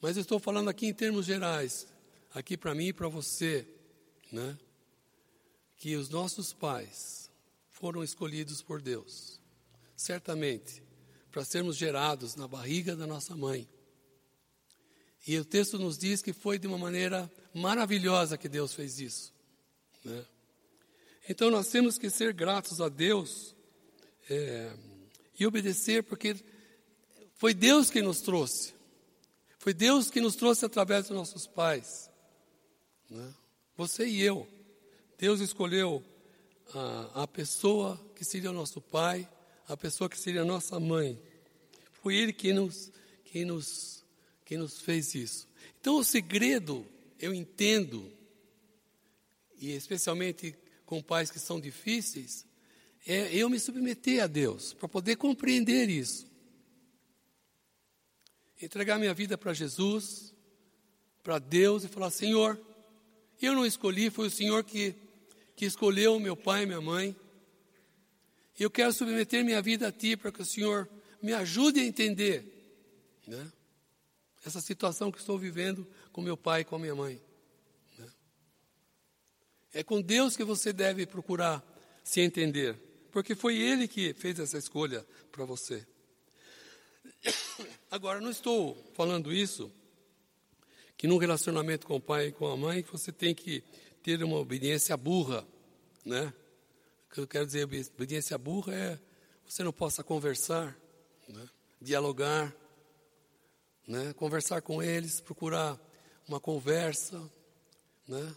[0.00, 1.86] Mas eu estou falando aqui em termos gerais.
[2.34, 3.66] Aqui para mim e para você.
[4.32, 4.58] Né?
[5.78, 7.30] Que os nossos pais
[7.70, 9.40] foram escolhidos por Deus,
[9.96, 10.82] certamente,
[11.30, 13.68] para sermos gerados na barriga da nossa mãe.
[15.26, 19.34] E o texto nos diz que foi de uma maneira maravilhosa que Deus fez isso.
[20.04, 20.24] Né?
[21.28, 23.54] Então nós temos que ser gratos a Deus
[24.30, 24.72] é,
[25.38, 26.36] e obedecer, porque
[27.34, 28.74] foi Deus quem nos trouxe.
[29.58, 32.08] Foi Deus que nos trouxe através dos nossos pais.
[33.10, 33.34] Né?
[33.76, 34.55] Você e eu.
[35.18, 36.04] Deus escolheu
[36.74, 39.28] a, a pessoa que seria o nosso pai,
[39.66, 41.18] a pessoa que seria a nossa mãe.
[41.92, 42.92] Foi Ele que nos,
[43.24, 44.04] que nos,
[44.44, 45.48] que nos fez isso.
[45.80, 46.86] Então, o segredo,
[47.18, 48.12] eu entendo,
[49.58, 52.44] e especialmente com pais que são difíceis,
[53.06, 56.26] é eu me submeter a Deus, para poder compreender isso.
[58.60, 60.34] Entregar minha vida para Jesus,
[61.22, 62.60] para Deus e falar: Senhor,
[63.40, 65.05] eu não escolhi, foi o Senhor que
[65.56, 67.16] que escolheu meu pai e minha mãe.
[68.58, 70.88] E eu quero submeter minha vida a Ti para que o Senhor
[71.22, 72.44] me ajude a entender
[73.26, 73.50] né,
[74.44, 77.20] essa situação que estou vivendo com meu pai e com minha mãe.
[77.98, 78.06] Né.
[79.72, 81.64] É com Deus que você deve procurar
[82.04, 82.76] se entender,
[83.10, 85.86] porque foi Ele que fez essa escolha para você.
[87.90, 89.72] Agora, não estou falando isso
[90.96, 93.62] que num relacionamento com o pai e com a mãe você tem que
[94.06, 95.44] ter uma obediência burra,
[96.04, 96.32] né?
[97.10, 99.00] O que eu quero dizer, obediência burra é
[99.44, 100.78] você não possa conversar,
[101.28, 101.48] né?
[101.80, 102.54] dialogar,
[103.84, 104.12] né?
[104.12, 105.76] conversar com eles, procurar
[106.28, 107.20] uma conversa,
[108.06, 108.36] Né?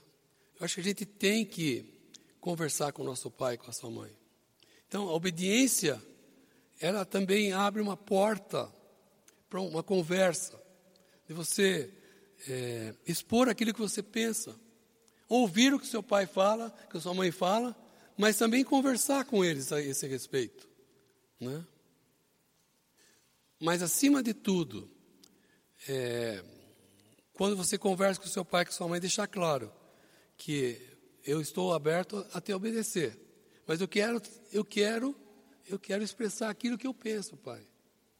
[0.60, 1.86] Eu acho que a gente tem que
[2.42, 4.12] conversar com o nosso pai, com a sua mãe.
[4.88, 6.02] Então, a obediência,
[6.82, 8.74] ela também abre uma porta
[9.48, 10.60] para uma conversa,
[11.28, 11.94] de você
[12.48, 14.60] é, expor aquilo que você pensa,
[15.30, 17.76] ouvir o que seu pai fala, que a sua mãe fala,
[18.18, 20.68] mas também conversar com eles a esse respeito.
[21.40, 21.64] Né?
[23.60, 24.90] Mas, acima de tudo,
[25.88, 26.44] é,
[27.34, 29.72] quando você conversa com seu pai, com sua mãe, deixar claro
[30.36, 30.82] que
[31.24, 33.18] eu estou aberto a te obedecer.
[33.68, 35.16] Mas eu quero, eu quero,
[35.68, 37.66] eu quero expressar aquilo que eu penso, pai.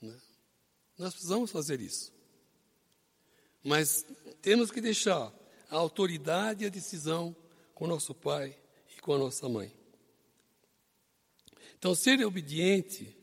[0.02, 0.16] Né?
[0.98, 2.14] Nós precisamos fazer isso.
[3.64, 4.06] Mas
[4.42, 5.34] temos que deixar
[5.70, 7.36] a autoridade e a decisão
[7.74, 8.58] com nosso pai
[8.96, 9.74] e com a nossa mãe.
[11.78, 13.16] Então, ser obediente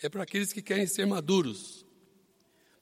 [0.00, 1.84] é para aqueles que querem ser maduros,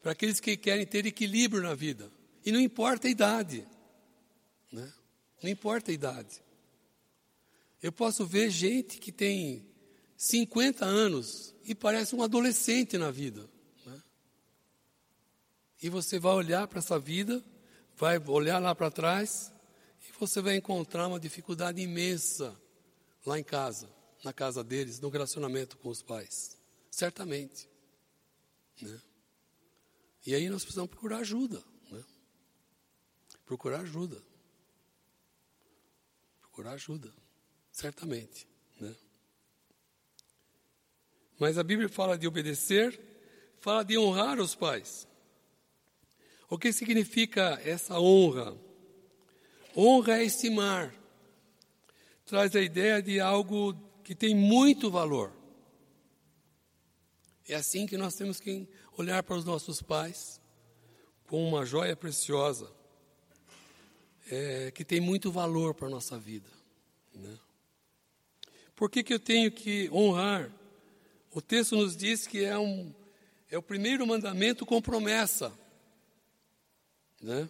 [0.02, 2.10] para aqueles que querem ter equilíbrio na vida.
[2.44, 3.66] E não importa a idade,
[4.70, 4.92] né?
[5.42, 6.42] não importa a idade.
[7.82, 9.66] Eu posso ver gente que tem
[10.16, 13.48] 50 anos e parece um adolescente na vida.
[13.86, 14.02] Né?
[15.82, 17.42] E você vai olhar para essa vida,
[18.00, 19.52] vai olhar lá para trás
[20.08, 22.58] e você vai encontrar uma dificuldade imensa
[23.26, 23.90] lá em casa,
[24.24, 26.58] na casa deles, no relacionamento com os pais.
[26.90, 27.68] Certamente.
[28.80, 29.02] Né?
[30.24, 31.62] E aí nós precisamos procurar ajuda.
[31.90, 32.02] Né?
[33.44, 34.16] Procurar ajuda.
[36.40, 37.12] Procurar ajuda
[37.70, 38.48] certamente.
[38.80, 38.96] Né?
[41.38, 42.98] Mas a Bíblia fala de obedecer,
[43.60, 45.06] fala de honrar os pais.
[46.50, 48.58] O que significa essa honra?
[49.76, 50.92] Honra é estimar,
[52.26, 55.32] traz a ideia de algo que tem muito valor.
[57.48, 60.40] É assim que nós temos que olhar para os nossos pais
[61.28, 62.68] como uma joia preciosa,
[64.28, 66.50] é, que tem muito valor para a nossa vida.
[67.14, 67.38] Né?
[68.74, 70.50] Por que, que eu tenho que honrar?
[71.30, 72.92] O texto nos diz que é, um,
[73.48, 75.52] é o primeiro mandamento com promessa.
[77.20, 77.48] Né?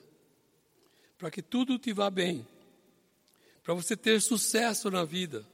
[1.16, 2.46] Para que tudo te vá bem.
[3.62, 5.46] Para você ter sucesso na vida.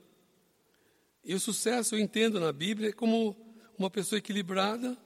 [1.25, 3.37] E o sucesso eu entendo na Bíblia como
[3.77, 4.97] uma pessoa equilibrada,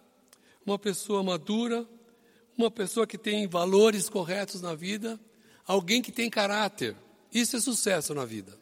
[0.64, 1.88] uma pessoa madura,
[2.56, 5.18] uma pessoa que tem valores corretos na vida,
[5.64, 6.94] alguém que tem caráter.
[7.32, 8.58] Isso é sucesso na vida.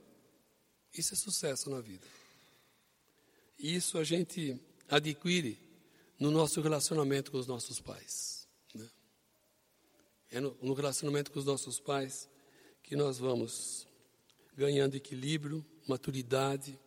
[0.96, 2.06] Isso é sucesso na vida.
[3.58, 5.58] E isso a gente adquire
[6.18, 8.37] no nosso relacionamento com os nossos pais.
[10.30, 12.28] É no, no relacionamento com os nossos pais
[12.82, 13.86] que nós vamos
[14.56, 16.78] ganhando equilíbrio, maturidade,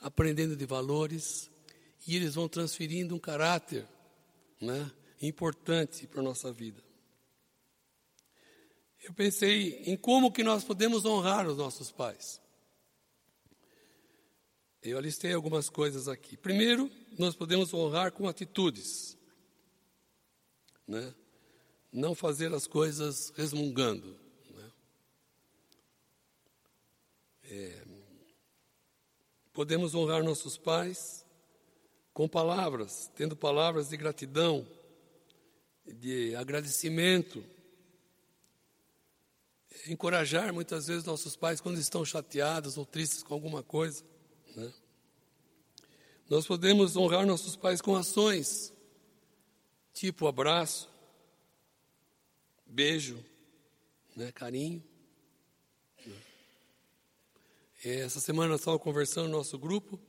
[0.00, 1.50] aprendendo de valores
[2.06, 3.86] e eles vão transferindo um caráter
[4.60, 4.90] né,
[5.20, 6.82] importante para a nossa vida.
[9.02, 12.40] Eu pensei em como que nós podemos honrar os nossos pais.
[14.82, 16.36] Eu alistei algumas coisas aqui.
[16.36, 19.16] Primeiro, nós podemos honrar com atitudes.
[20.86, 21.14] Né?
[21.92, 24.18] Não fazer as coisas resmungando.
[24.50, 24.72] Né?
[27.44, 27.82] É,
[29.52, 31.24] podemos honrar nossos pais
[32.14, 34.66] com palavras, tendo palavras de gratidão,
[35.86, 37.44] de agradecimento.
[39.86, 44.04] Encorajar muitas vezes nossos pais quando estão chateados ou tristes com alguma coisa.
[44.54, 44.72] Né?
[46.28, 48.72] Nós podemos honrar nossos pais com ações,
[49.92, 50.88] tipo abraço,
[52.72, 53.22] beijo,
[54.16, 54.82] né, carinho.
[57.84, 60.00] Essa semana nós estávamos conversando no nosso grupo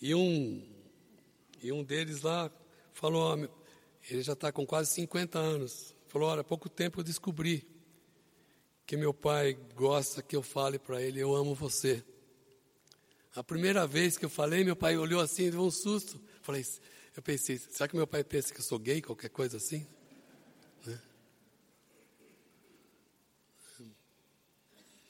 [0.00, 0.66] e um,
[1.62, 2.50] e um deles lá
[2.94, 3.36] falou,
[4.08, 7.68] ele já está com quase 50 anos, falou, olha, há pouco tempo eu descobri
[8.86, 12.02] que meu pai gosta que eu fale para ele, eu amo você.
[13.34, 16.18] A primeira vez que eu falei, meu pai olhou assim, deu um susto.
[16.40, 16.64] Falei,
[17.14, 19.86] eu pensei, será que meu pai pensa que eu sou gay, qualquer coisa assim?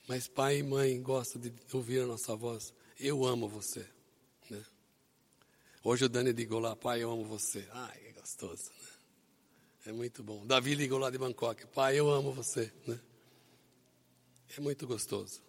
[0.08, 2.72] Mas pai e mãe gostam de ouvir a nossa voz.
[2.98, 3.86] Eu amo você.
[4.48, 4.64] Né?
[5.82, 7.66] Hoje o Dani ligou lá, pai, eu amo você.
[7.72, 8.70] Ai, que gostoso.
[8.70, 8.88] Né?
[9.86, 10.46] É muito bom.
[10.46, 12.72] Davi ligou lá de Bangkok, pai, eu amo você.
[12.86, 13.00] Né?
[14.56, 15.42] É muito gostoso.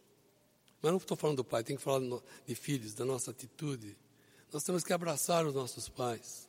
[0.82, 2.02] Mas não estou falando do pai, tenho que falar
[2.46, 3.98] de filhos, da nossa atitude.
[4.52, 6.48] Nós temos que abraçar os nossos pais.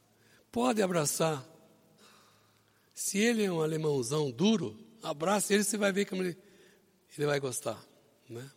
[0.51, 1.47] Pode abraçar.
[2.95, 6.37] Se ele é um alemãozão duro, abraça ele, você vai ver como ele,
[7.17, 7.83] ele vai gostar.
[8.29, 8.51] Né?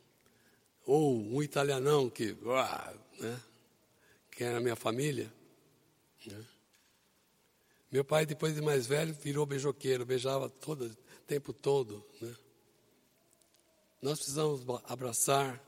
[0.85, 2.35] Ou um italianão que,
[3.19, 3.41] né?
[4.31, 5.31] que era minha família.
[6.25, 6.45] Né?
[7.91, 12.05] Meu pai, depois de mais velho, virou beijoqueiro, beijava todo, o tempo todo.
[12.21, 12.35] Né?
[14.01, 15.63] nós precisamos abraçar,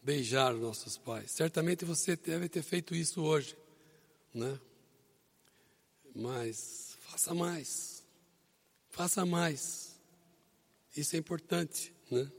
[0.00, 1.32] beijar os nossos pais.
[1.32, 3.56] Certamente você deve ter feito isso hoje,
[4.32, 4.58] né?
[6.14, 8.04] Mas faça mais.
[8.90, 9.98] Faça mais.
[10.96, 12.30] Isso é importante, né?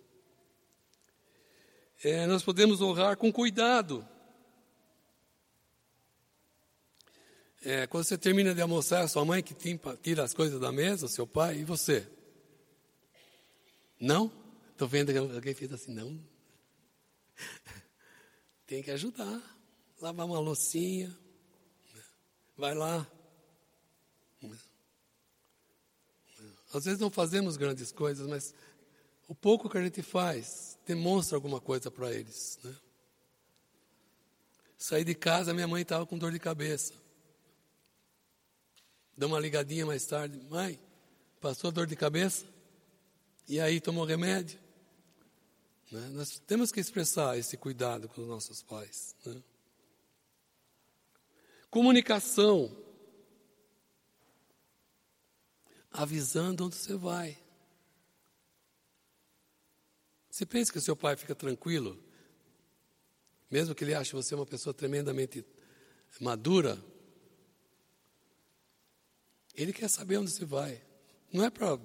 [2.04, 4.08] É, nós podemos honrar com cuidado.
[7.62, 9.54] É, quando você termina de almoçar, sua mãe que
[10.02, 12.08] tira as coisas da mesa, seu pai, e você?
[14.00, 14.32] Não?
[14.72, 16.18] Estou vendo que alguém fez assim, não.
[18.66, 19.42] Tem que ajudar.
[20.00, 21.14] Lavar uma loucinha.
[22.56, 23.06] Vai lá.
[26.74, 28.54] Às vezes não fazemos grandes coisas, mas
[29.30, 32.58] o pouco que a gente faz demonstra alguma coisa para eles.
[32.64, 32.76] Né?
[34.76, 36.96] Saí de casa, minha mãe estava com dor de cabeça.
[39.16, 40.42] Deu uma ligadinha mais tarde.
[40.50, 40.80] Mãe,
[41.40, 42.44] passou dor de cabeça?
[43.48, 44.60] E aí tomou remédio?
[45.92, 46.10] Né?
[46.10, 49.16] Nós temos que expressar esse cuidado com os nossos pais.
[49.24, 49.44] Né?
[51.70, 52.76] Comunicação.
[55.92, 57.38] Avisando onde você vai.
[60.40, 62.02] Você pensa que o seu pai fica tranquilo,
[63.52, 65.46] mesmo que ele ache você uma pessoa tremendamente
[66.18, 66.82] madura,
[69.54, 70.82] ele quer saber onde você vai.
[71.34, 71.78] Não é para.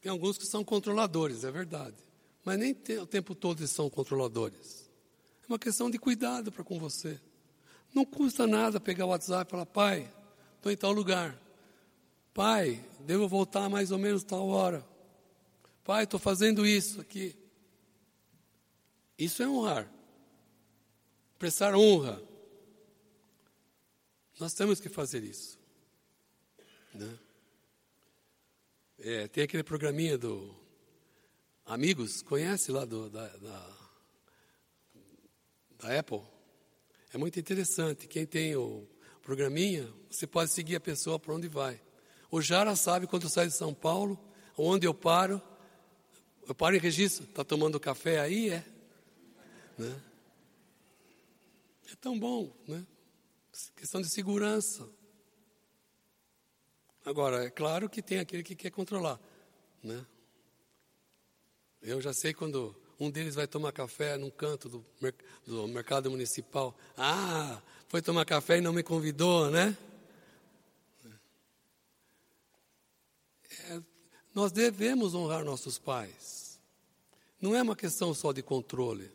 [0.00, 1.94] Tem alguns que são controladores, é verdade.
[2.44, 4.90] Mas nem o tempo todo eles são controladores.
[5.44, 7.20] É uma questão de cuidado para com você.
[7.94, 10.12] Não custa nada pegar o WhatsApp e falar, pai,
[10.56, 11.40] estou em tal lugar.
[12.34, 14.90] Pai, devo voltar mais ou menos tal hora.
[15.84, 17.36] Pai, estou fazendo isso aqui.
[19.18, 19.90] Isso é honrar.
[21.38, 22.22] Prestar honra.
[24.38, 25.58] Nós temos que fazer isso.
[26.94, 27.18] Né?
[28.98, 30.54] É, tem aquele programinha do
[31.64, 33.70] Amigos, conhece lá do, da, da,
[35.78, 36.22] da Apple?
[37.14, 38.08] É muito interessante.
[38.08, 38.86] Quem tem o
[39.22, 41.80] programinha, você pode seguir a pessoa para onde vai.
[42.30, 44.18] O Jara sabe quando eu saio de São Paulo,
[44.58, 45.40] onde eu paro.
[46.52, 47.24] Eu paro em registro.
[47.24, 48.50] Está tomando café aí?
[48.50, 48.62] É.
[49.78, 50.02] Né?
[51.90, 52.86] É tão bom, né?
[53.74, 54.86] Questão de segurança.
[57.06, 59.18] Agora, é claro que tem aquele que quer controlar,
[59.82, 60.04] né?
[61.80, 64.84] Eu já sei quando um deles vai tomar café num canto do,
[65.46, 66.78] do mercado municipal.
[66.98, 69.74] Ah, foi tomar café e não me convidou, né?
[73.70, 73.82] É,
[74.34, 76.41] nós devemos honrar nossos pais.
[77.42, 79.10] Não é uma questão só de controle.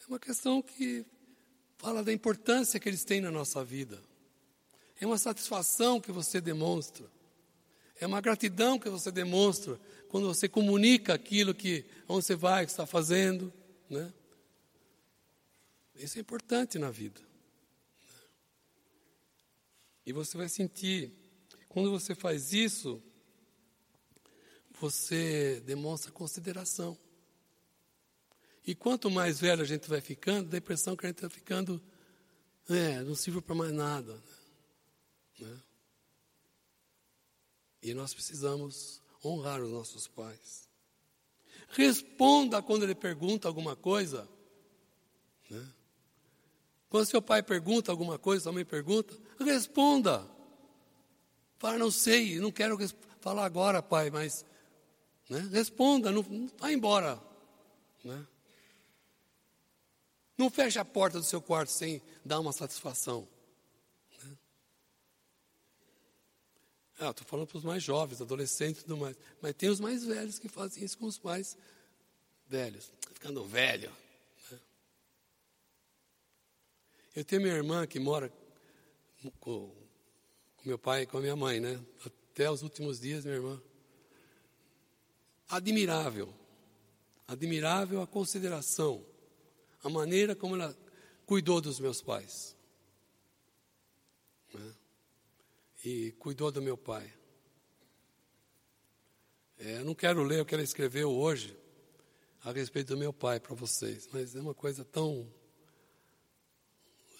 [0.00, 1.04] É uma questão que
[1.76, 4.00] fala da importância que eles têm na nossa vida.
[5.00, 7.04] É uma satisfação que você demonstra.
[7.98, 12.70] É uma gratidão que você demonstra quando você comunica aquilo que onde você vai, que
[12.70, 13.52] está fazendo,
[13.88, 14.12] né?
[15.96, 17.20] Isso é importante na vida.
[20.06, 21.12] E você vai sentir,
[21.68, 23.02] quando você faz isso,
[24.80, 26.96] você demonstra consideração.
[28.66, 31.28] E quanto mais velho a gente vai ficando, dá a impressão que a gente está
[31.28, 31.82] ficando,
[32.68, 34.14] é, não sirve para mais nada.
[35.38, 35.48] Né?
[35.48, 35.60] Né?
[37.82, 40.68] E nós precisamos honrar os nossos pais.
[41.70, 44.28] Responda quando ele pergunta alguma coisa.
[45.48, 45.66] Né?
[46.88, 50.26] Quando seu pai pergunta alguma coisa, sua mãe pergunta, responda.
[51.58, 52.76] Fala, não sei, não quero
[53.20, 54.44] falar agora, pai, mas
[55.30, 55.48] né?
[55.52, 57.22] responda, não, não vá embora.
[58.02, 58.26] Né?
[60.36, 63.28] Não feche a porta do seu quarto sem dar uma satisfação.
[66.98, 69.16] Ah, estou falando para os mais jovens, adolescentes e tudo mais.
[69.40, 71.56] Mas tem os mais velhos que fazem isso com os mais
[72.46, 72.90] velhos.
[73.00, 73.90] Tá ficando velho.
[74.50, 74.60] Né?
[77.16, 78.30] Eu tenho minha irmã que mora
[79.38, 79.72] com,
[80.56, 81.80] com meu pai e com a minha mãe, né?
[82.04, 83.62] Até os últimos dias, minha irmã.
[85.50, 86.32] Admirável.
[87.26, 89.04] Admirável a consideração,
[89.82, 90.76] a maneira como ela
[91.26, 92.56] cuidou dos meus pais.
[94.52, 94.74] Né?
[95.84, 97.12] e cuidou do meu pai.
[99.58, 101.56] É, eu não quero ler o que ela escreveu hoje
[102.42, 105.30] a respeito do meu pai para vocês, mas é uma coisa tão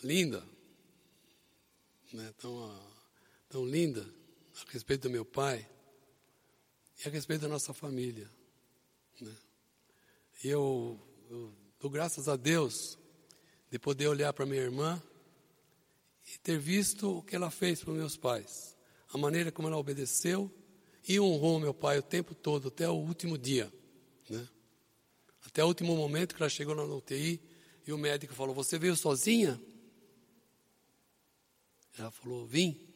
[0.03, 0.43] linda,
[2.12, 2.93] né, tão,
[3.49, 4.03] tão linda
[4.55, 5.68] a respeito do meu pai
[7.03, 8.30] e a respeito da nossa família.
[9.20, 9.34] Né.
[10.44, 12.98] Eu, eu dou graças a Deus
[13.70, 15.03] de poder olhar para minha irmã
[16.32, 18.76] e ter visto o que ela fez para meus pais,
[19.12, 20.51] a maneira como ela obedeceu
[21.09, 23.72] e honrou meu pai o tempo todo, até o último dia.
[24.28, 24.46] Né?
[25.46, 27.40] Até o último momento que ela chegou na UTI
[27.86, 29.61] e o médico falou: Você veio sozinha?
[31.98, 32.86] Ela falou: Vim.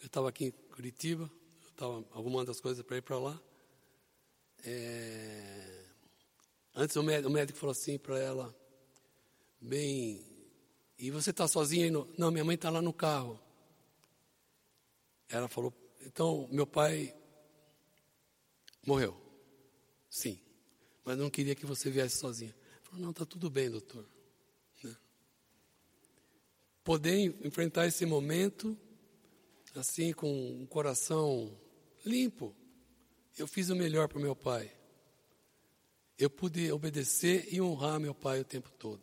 [0.00, 1.30] Eu estava aqui em Curitiba,
[1.76, 3.40] eu estava arrumando as coisas para ir para lá.
[4.64, 5.84] É...
[6.74, 8.54] Antes o médico, o médico falou assim para ela:
[9.60, 10.24] Bem,
[10.98, 11.90] e você está sozinha?
[11.90, 12.08] No...
[12.16, 13.38] Não, minha mãe está lá no carro.
[15.28, 17.14] Ela falou: Então, meu pai
[18.86, 19.20] morreu.
[20.08, 20.40] Sim,
[21.04, 22.54] mas não queria que você viesse sozinha.
[22.84, 24.08] Falou, não, está tudo bem, doutor.
[24.82, 24.96] Né?
[26.82, 28.78] Poder enfrentar esse momento
[29.78, 31.54] assim, com um coração
[32.08, 32.54] limpo.
[33.36, 34.72] Eu fiz o melhor para meu pai.
[36.18, 39.02] Eu pude obedecer e honrar meu pai o tempo todo.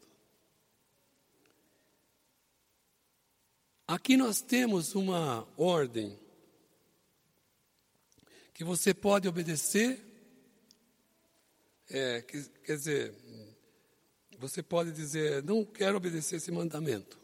[3.86, 6.18] Aqui nós temos uma ordem
[8.54, 10.04] que você pode obedecer
[11.90, 13.16] é, que, quer dizer,
[14.40, 17.20] você pode dizer, não quero obedecer esse mandamento.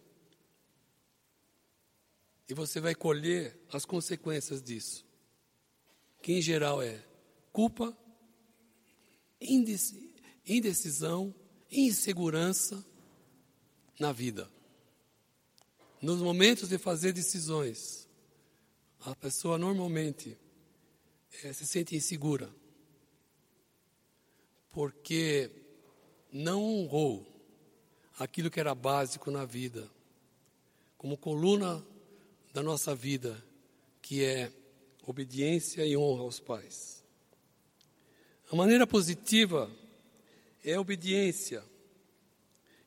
[2.48, 5.09] E você vai colher as consequências disso.
[6.22, 7.04] Que em geral é
[7.52, 7.98] culpa,
[10.46, 11.34] indecisão,
[11.72, 12.84] insegurança
[14.00, 14.50] na vida.
[16.02, 18.08] Nos momentos de fazer decisões,
[19.02, 20.38] a pessoa normalmente
[21.44, 22.50] é, se sente insegura
[24.72, 25.52] porque
[26.32, 27.28] não honrou
[28.18, 29.90] aquilo que era básico na vida,
[30.98, 31.84] como coluna
[32.54, 33.44] da nossa vida,
[34.02, 34.52] que é
[35.10, 37.04] obediência e honra aos pais.
[38.52, 39.70] A maneira positiva
[40.64, 41.64] é a obediência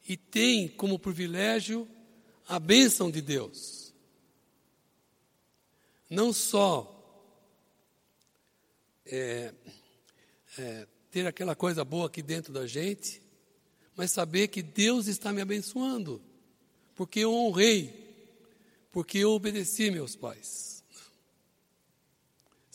[0.08, 1.88] e tem como privilégio
[2.46, 3.92] a bênção de Deus.
[6.08, 6.88] Não só
[9.04, 9.52] é,
[10.58, 13.20] é, ter aquela coisa boa aqui dentro da gente,
[13.96, 16.22] mas saber que Deus está me abençoando,
[16.94, 17.92] porque eu honrei,
[18.92, 20.71] porque eu obedeci meus pais.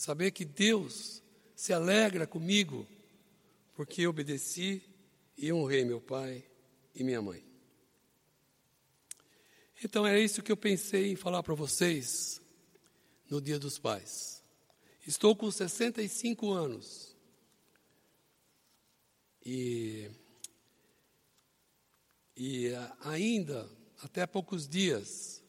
[0.08, 1.22] Saber que Deus
[1.54, 2.88] se alegra comigo,
[3.76, 4.82] porque eu obedeci
[5.38, 6.46] e honrei meu pai
[6.96, 7.44] e minha mãe.
[9.84, 12.42] Então é isso que eu pensei em falar para vocês
[13.30, 14.42] no Dia dos Pais.
[15.06, 17.14] Estou com 65 anos.
[19.46, 20.10] E,
[22.34, 23.70] e ainda,
[24.02, 25.44] até poucos dias,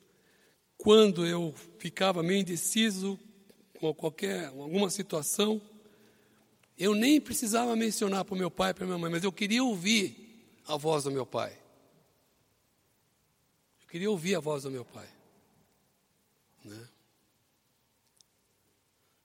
[0.76, 3.16] quando eu ficava meio indeciso
[3.78, 5.62] com qualquer, alguma situação,
[6.76, 10.60] eu nem precisava mencionar para o meu pai para minha mãe, mas eu queria ouvir
[10.66, 11.56] a voz do meu pai.
[13.82, 15.08] Eu queria ouvir a voz do meu pai.
[16.64, 16.88] Né?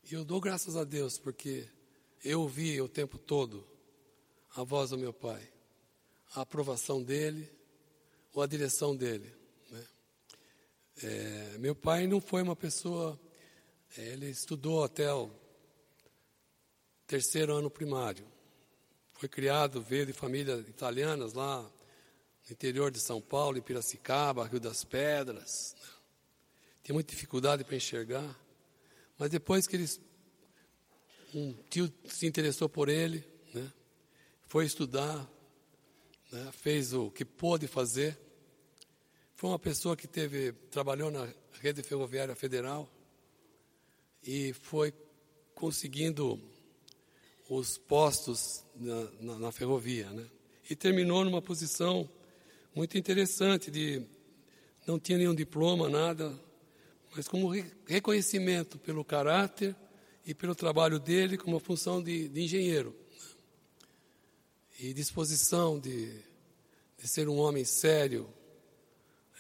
[0.09, 1.67] E eu dou graças a Deus, porque
[2.23, 3.67] eu ouvi o tempo todo
[4.55, 5.41] a voz do meu pai,
[6.35, 7.49] a aprovação dele
[8.31, 9.33] ou a direção dele.
[9.71, 9.85] Né?
[11.03, 13.19] É, meu pai não foi uma pessoa,
[13.97, 15.29] ele estudou até o
[17.05, 18.25] terceiro ano primário.
[19.13, 24.59] Foi criado, veio de famílias italianas lá no interior de São Paulo, em Piracicaba, Rio
[24.59, 25.75] das Pedras.
[25.79, 25.87] Né?
[26.83, 28.39] Tinha muita dificuldade para enxergar.
[29.17, 29.87] Mas depois que ele,
[31.35, 33.23] um tio se interessou por ele,
[33.53, 33.71] né?
[34.47, 35.29] foi estudar,
[36.31, 38.19] né, fez o que pôde fazer.
[39.35, 41.31] Foi uma pessoa que teve, trabalhou na
[41.61, 42.89] rede ferroviária federal
[44.25, 44.93] e foi
[45.53, 46.39] conseguindo
[47.49, 50.25] os postos na, na, na ferrovia, né?
[50.69, 52.09] E terminou numa posição
[52.73, 54.01] muito interessante de
[54.87, 56.37] não tinha nenhum diploma, nada,
[57.15, 57.53] mas como
[57.85, 59.75] reconhecimento pelo caráter
[60.25, 62.95] e pelo trabalho dele como função de, de engenheiro
[64.79, 66.11] e disposição de,
[66.97, 68.27] de ser um homem sério,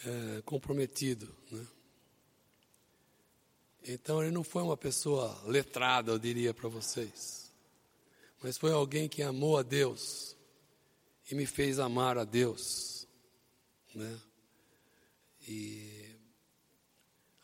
[0.05, 1.33] é, comprometido.
[1.51, 1.65] Né?
[3.85, 7.51] Então ele não foi uma pessoa letrada, eu diria para vocês,
[8.41, 10.37] mas foi alguém que amou a Deus
[11.29, 13.05] e me fez amar a Deus.
[13.93, 14.19] Né?
[15.47, 16.15] E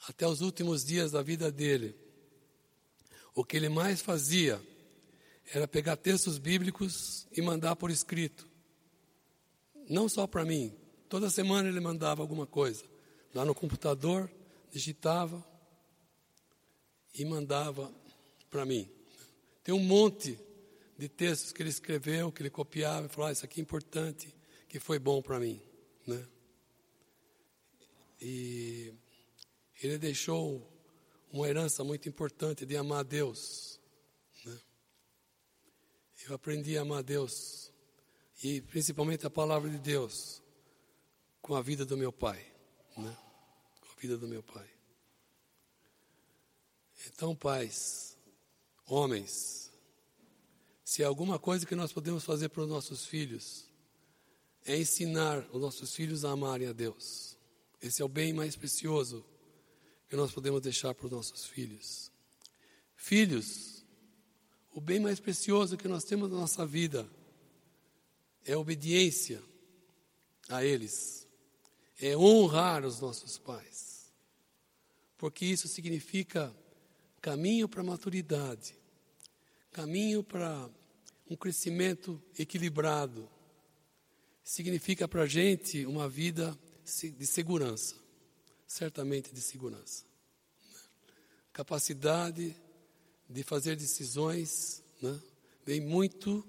[0.08, 1.94] até os últimos dias da vida dele,
[3.36, 4.62] o que ele mais fazia
[5.54, 8.48] era pegar textos bíblicos e mandar por escrito.
[9.90, 10.74] Não só para mim,
[11.10, 12.86] toda semana ele mandava alguma coisa.
[13.34, 14.32] Lá no computador,
[14.72, 15.44] digitava
[17.14, 17.94] e mandava
[18.50, 18.90] para mim.
[19.64, 20.38] Tem um monte
[20.98, 24.34] de textos que ele escreveu, que ele copiava e falava: ah, Isso aqui é importante,
[24.68, 25.62] que foi bom para mim.
[26.06, 26.28] Né?
[28.22, 28.94] E
[29.82, 30.68] ele deixou
[31.32, 33.80] uma herança muito importante de amar a Deus
[36.30, 37.74] eu aprendi a amar Deus
[38.44, 40.42] e principalmente a palavra de Deus
[41.42, 42.46] com a vida do meu pai,
[42.96, 43.18] né?
[43.82, 44.70] Com a vida do meu pai.
[47.14, 48.18] Então, pais,
[48.86, 49.72] homens,
[50.84, 53.70] se há alguma coisa que nós podemos fazer para os nossos filhos,
[54.66, 57.38] é ensinar os nossos filhos a amarem a Deus.
[57.82, 59.26] Esse é o bem mais precioso
[60.08, 62.12] que nós podemos deixar para os nossos filhos.
[62.96, 63.86] Filhos,
[64.74, 67.10] o bem mais precioso que nós temos na nossa vida
[68.46, 69.42] é a obediência
[70.48, 71.28] a eles,
[72.00, 74.12] é honrar os nossos pais,
[75.18, 76.56] porque isso significa
[77.20, 78.76] caminho para a maturidade,
[79.72, 80.70] caminho para
[81.30, 83.30] um crescimento equilibrado,
[84.44, 87.96] significa para a gente uma vida de segurança,
[88.68, 90.06] certamente de segurança.
[91.54, 92.56] Capacidade
[93.30, 95.22] de fazer decisões, né?
[95.66, 96.48] vem muito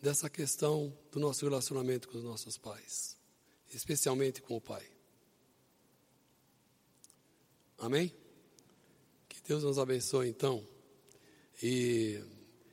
[0.00, 3.16] dessa questão do nosso relacionamento com os nossos pais,
[3.74, 4.86] especialmente com o pai.
[7.78, 8.19] Amém?
[9.42, 10.64] Que Deus nos abençoe então.
[11.62, 12.22] E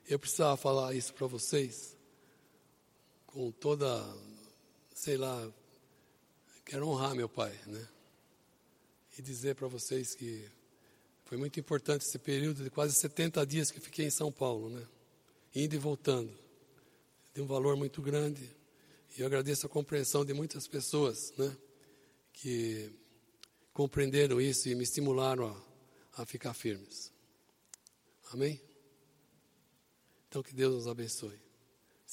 [0.08, 1.98] eu precisava falar isso para vocês
[3.26, 4.04] com toda,
[4.94, 5.52] sei lá,
[6.66, 7.88] quero honrar meu pai, né?
[9.18, 10.50] E dizer para vocês que
[11.26, 14.88] foi muito importante esse período de quase 70 dias que fiquei em São Paulo, né?
[15.54, 16.32] Indo e voltando.
[17.34, 18.50] De um valor muito grande.
[19.18, 21.56] E eu agradeço a compreensão de muitas pessoas, né?
[22.32, 22.92] Que
[23.74, 25.67] compreenderam isso e me estimularam a,
[26.18, 27.14] a ficar firmes.
[28.32, 28.62] Amém?
[30.28, 31.47] Então que Deus nos abençoe.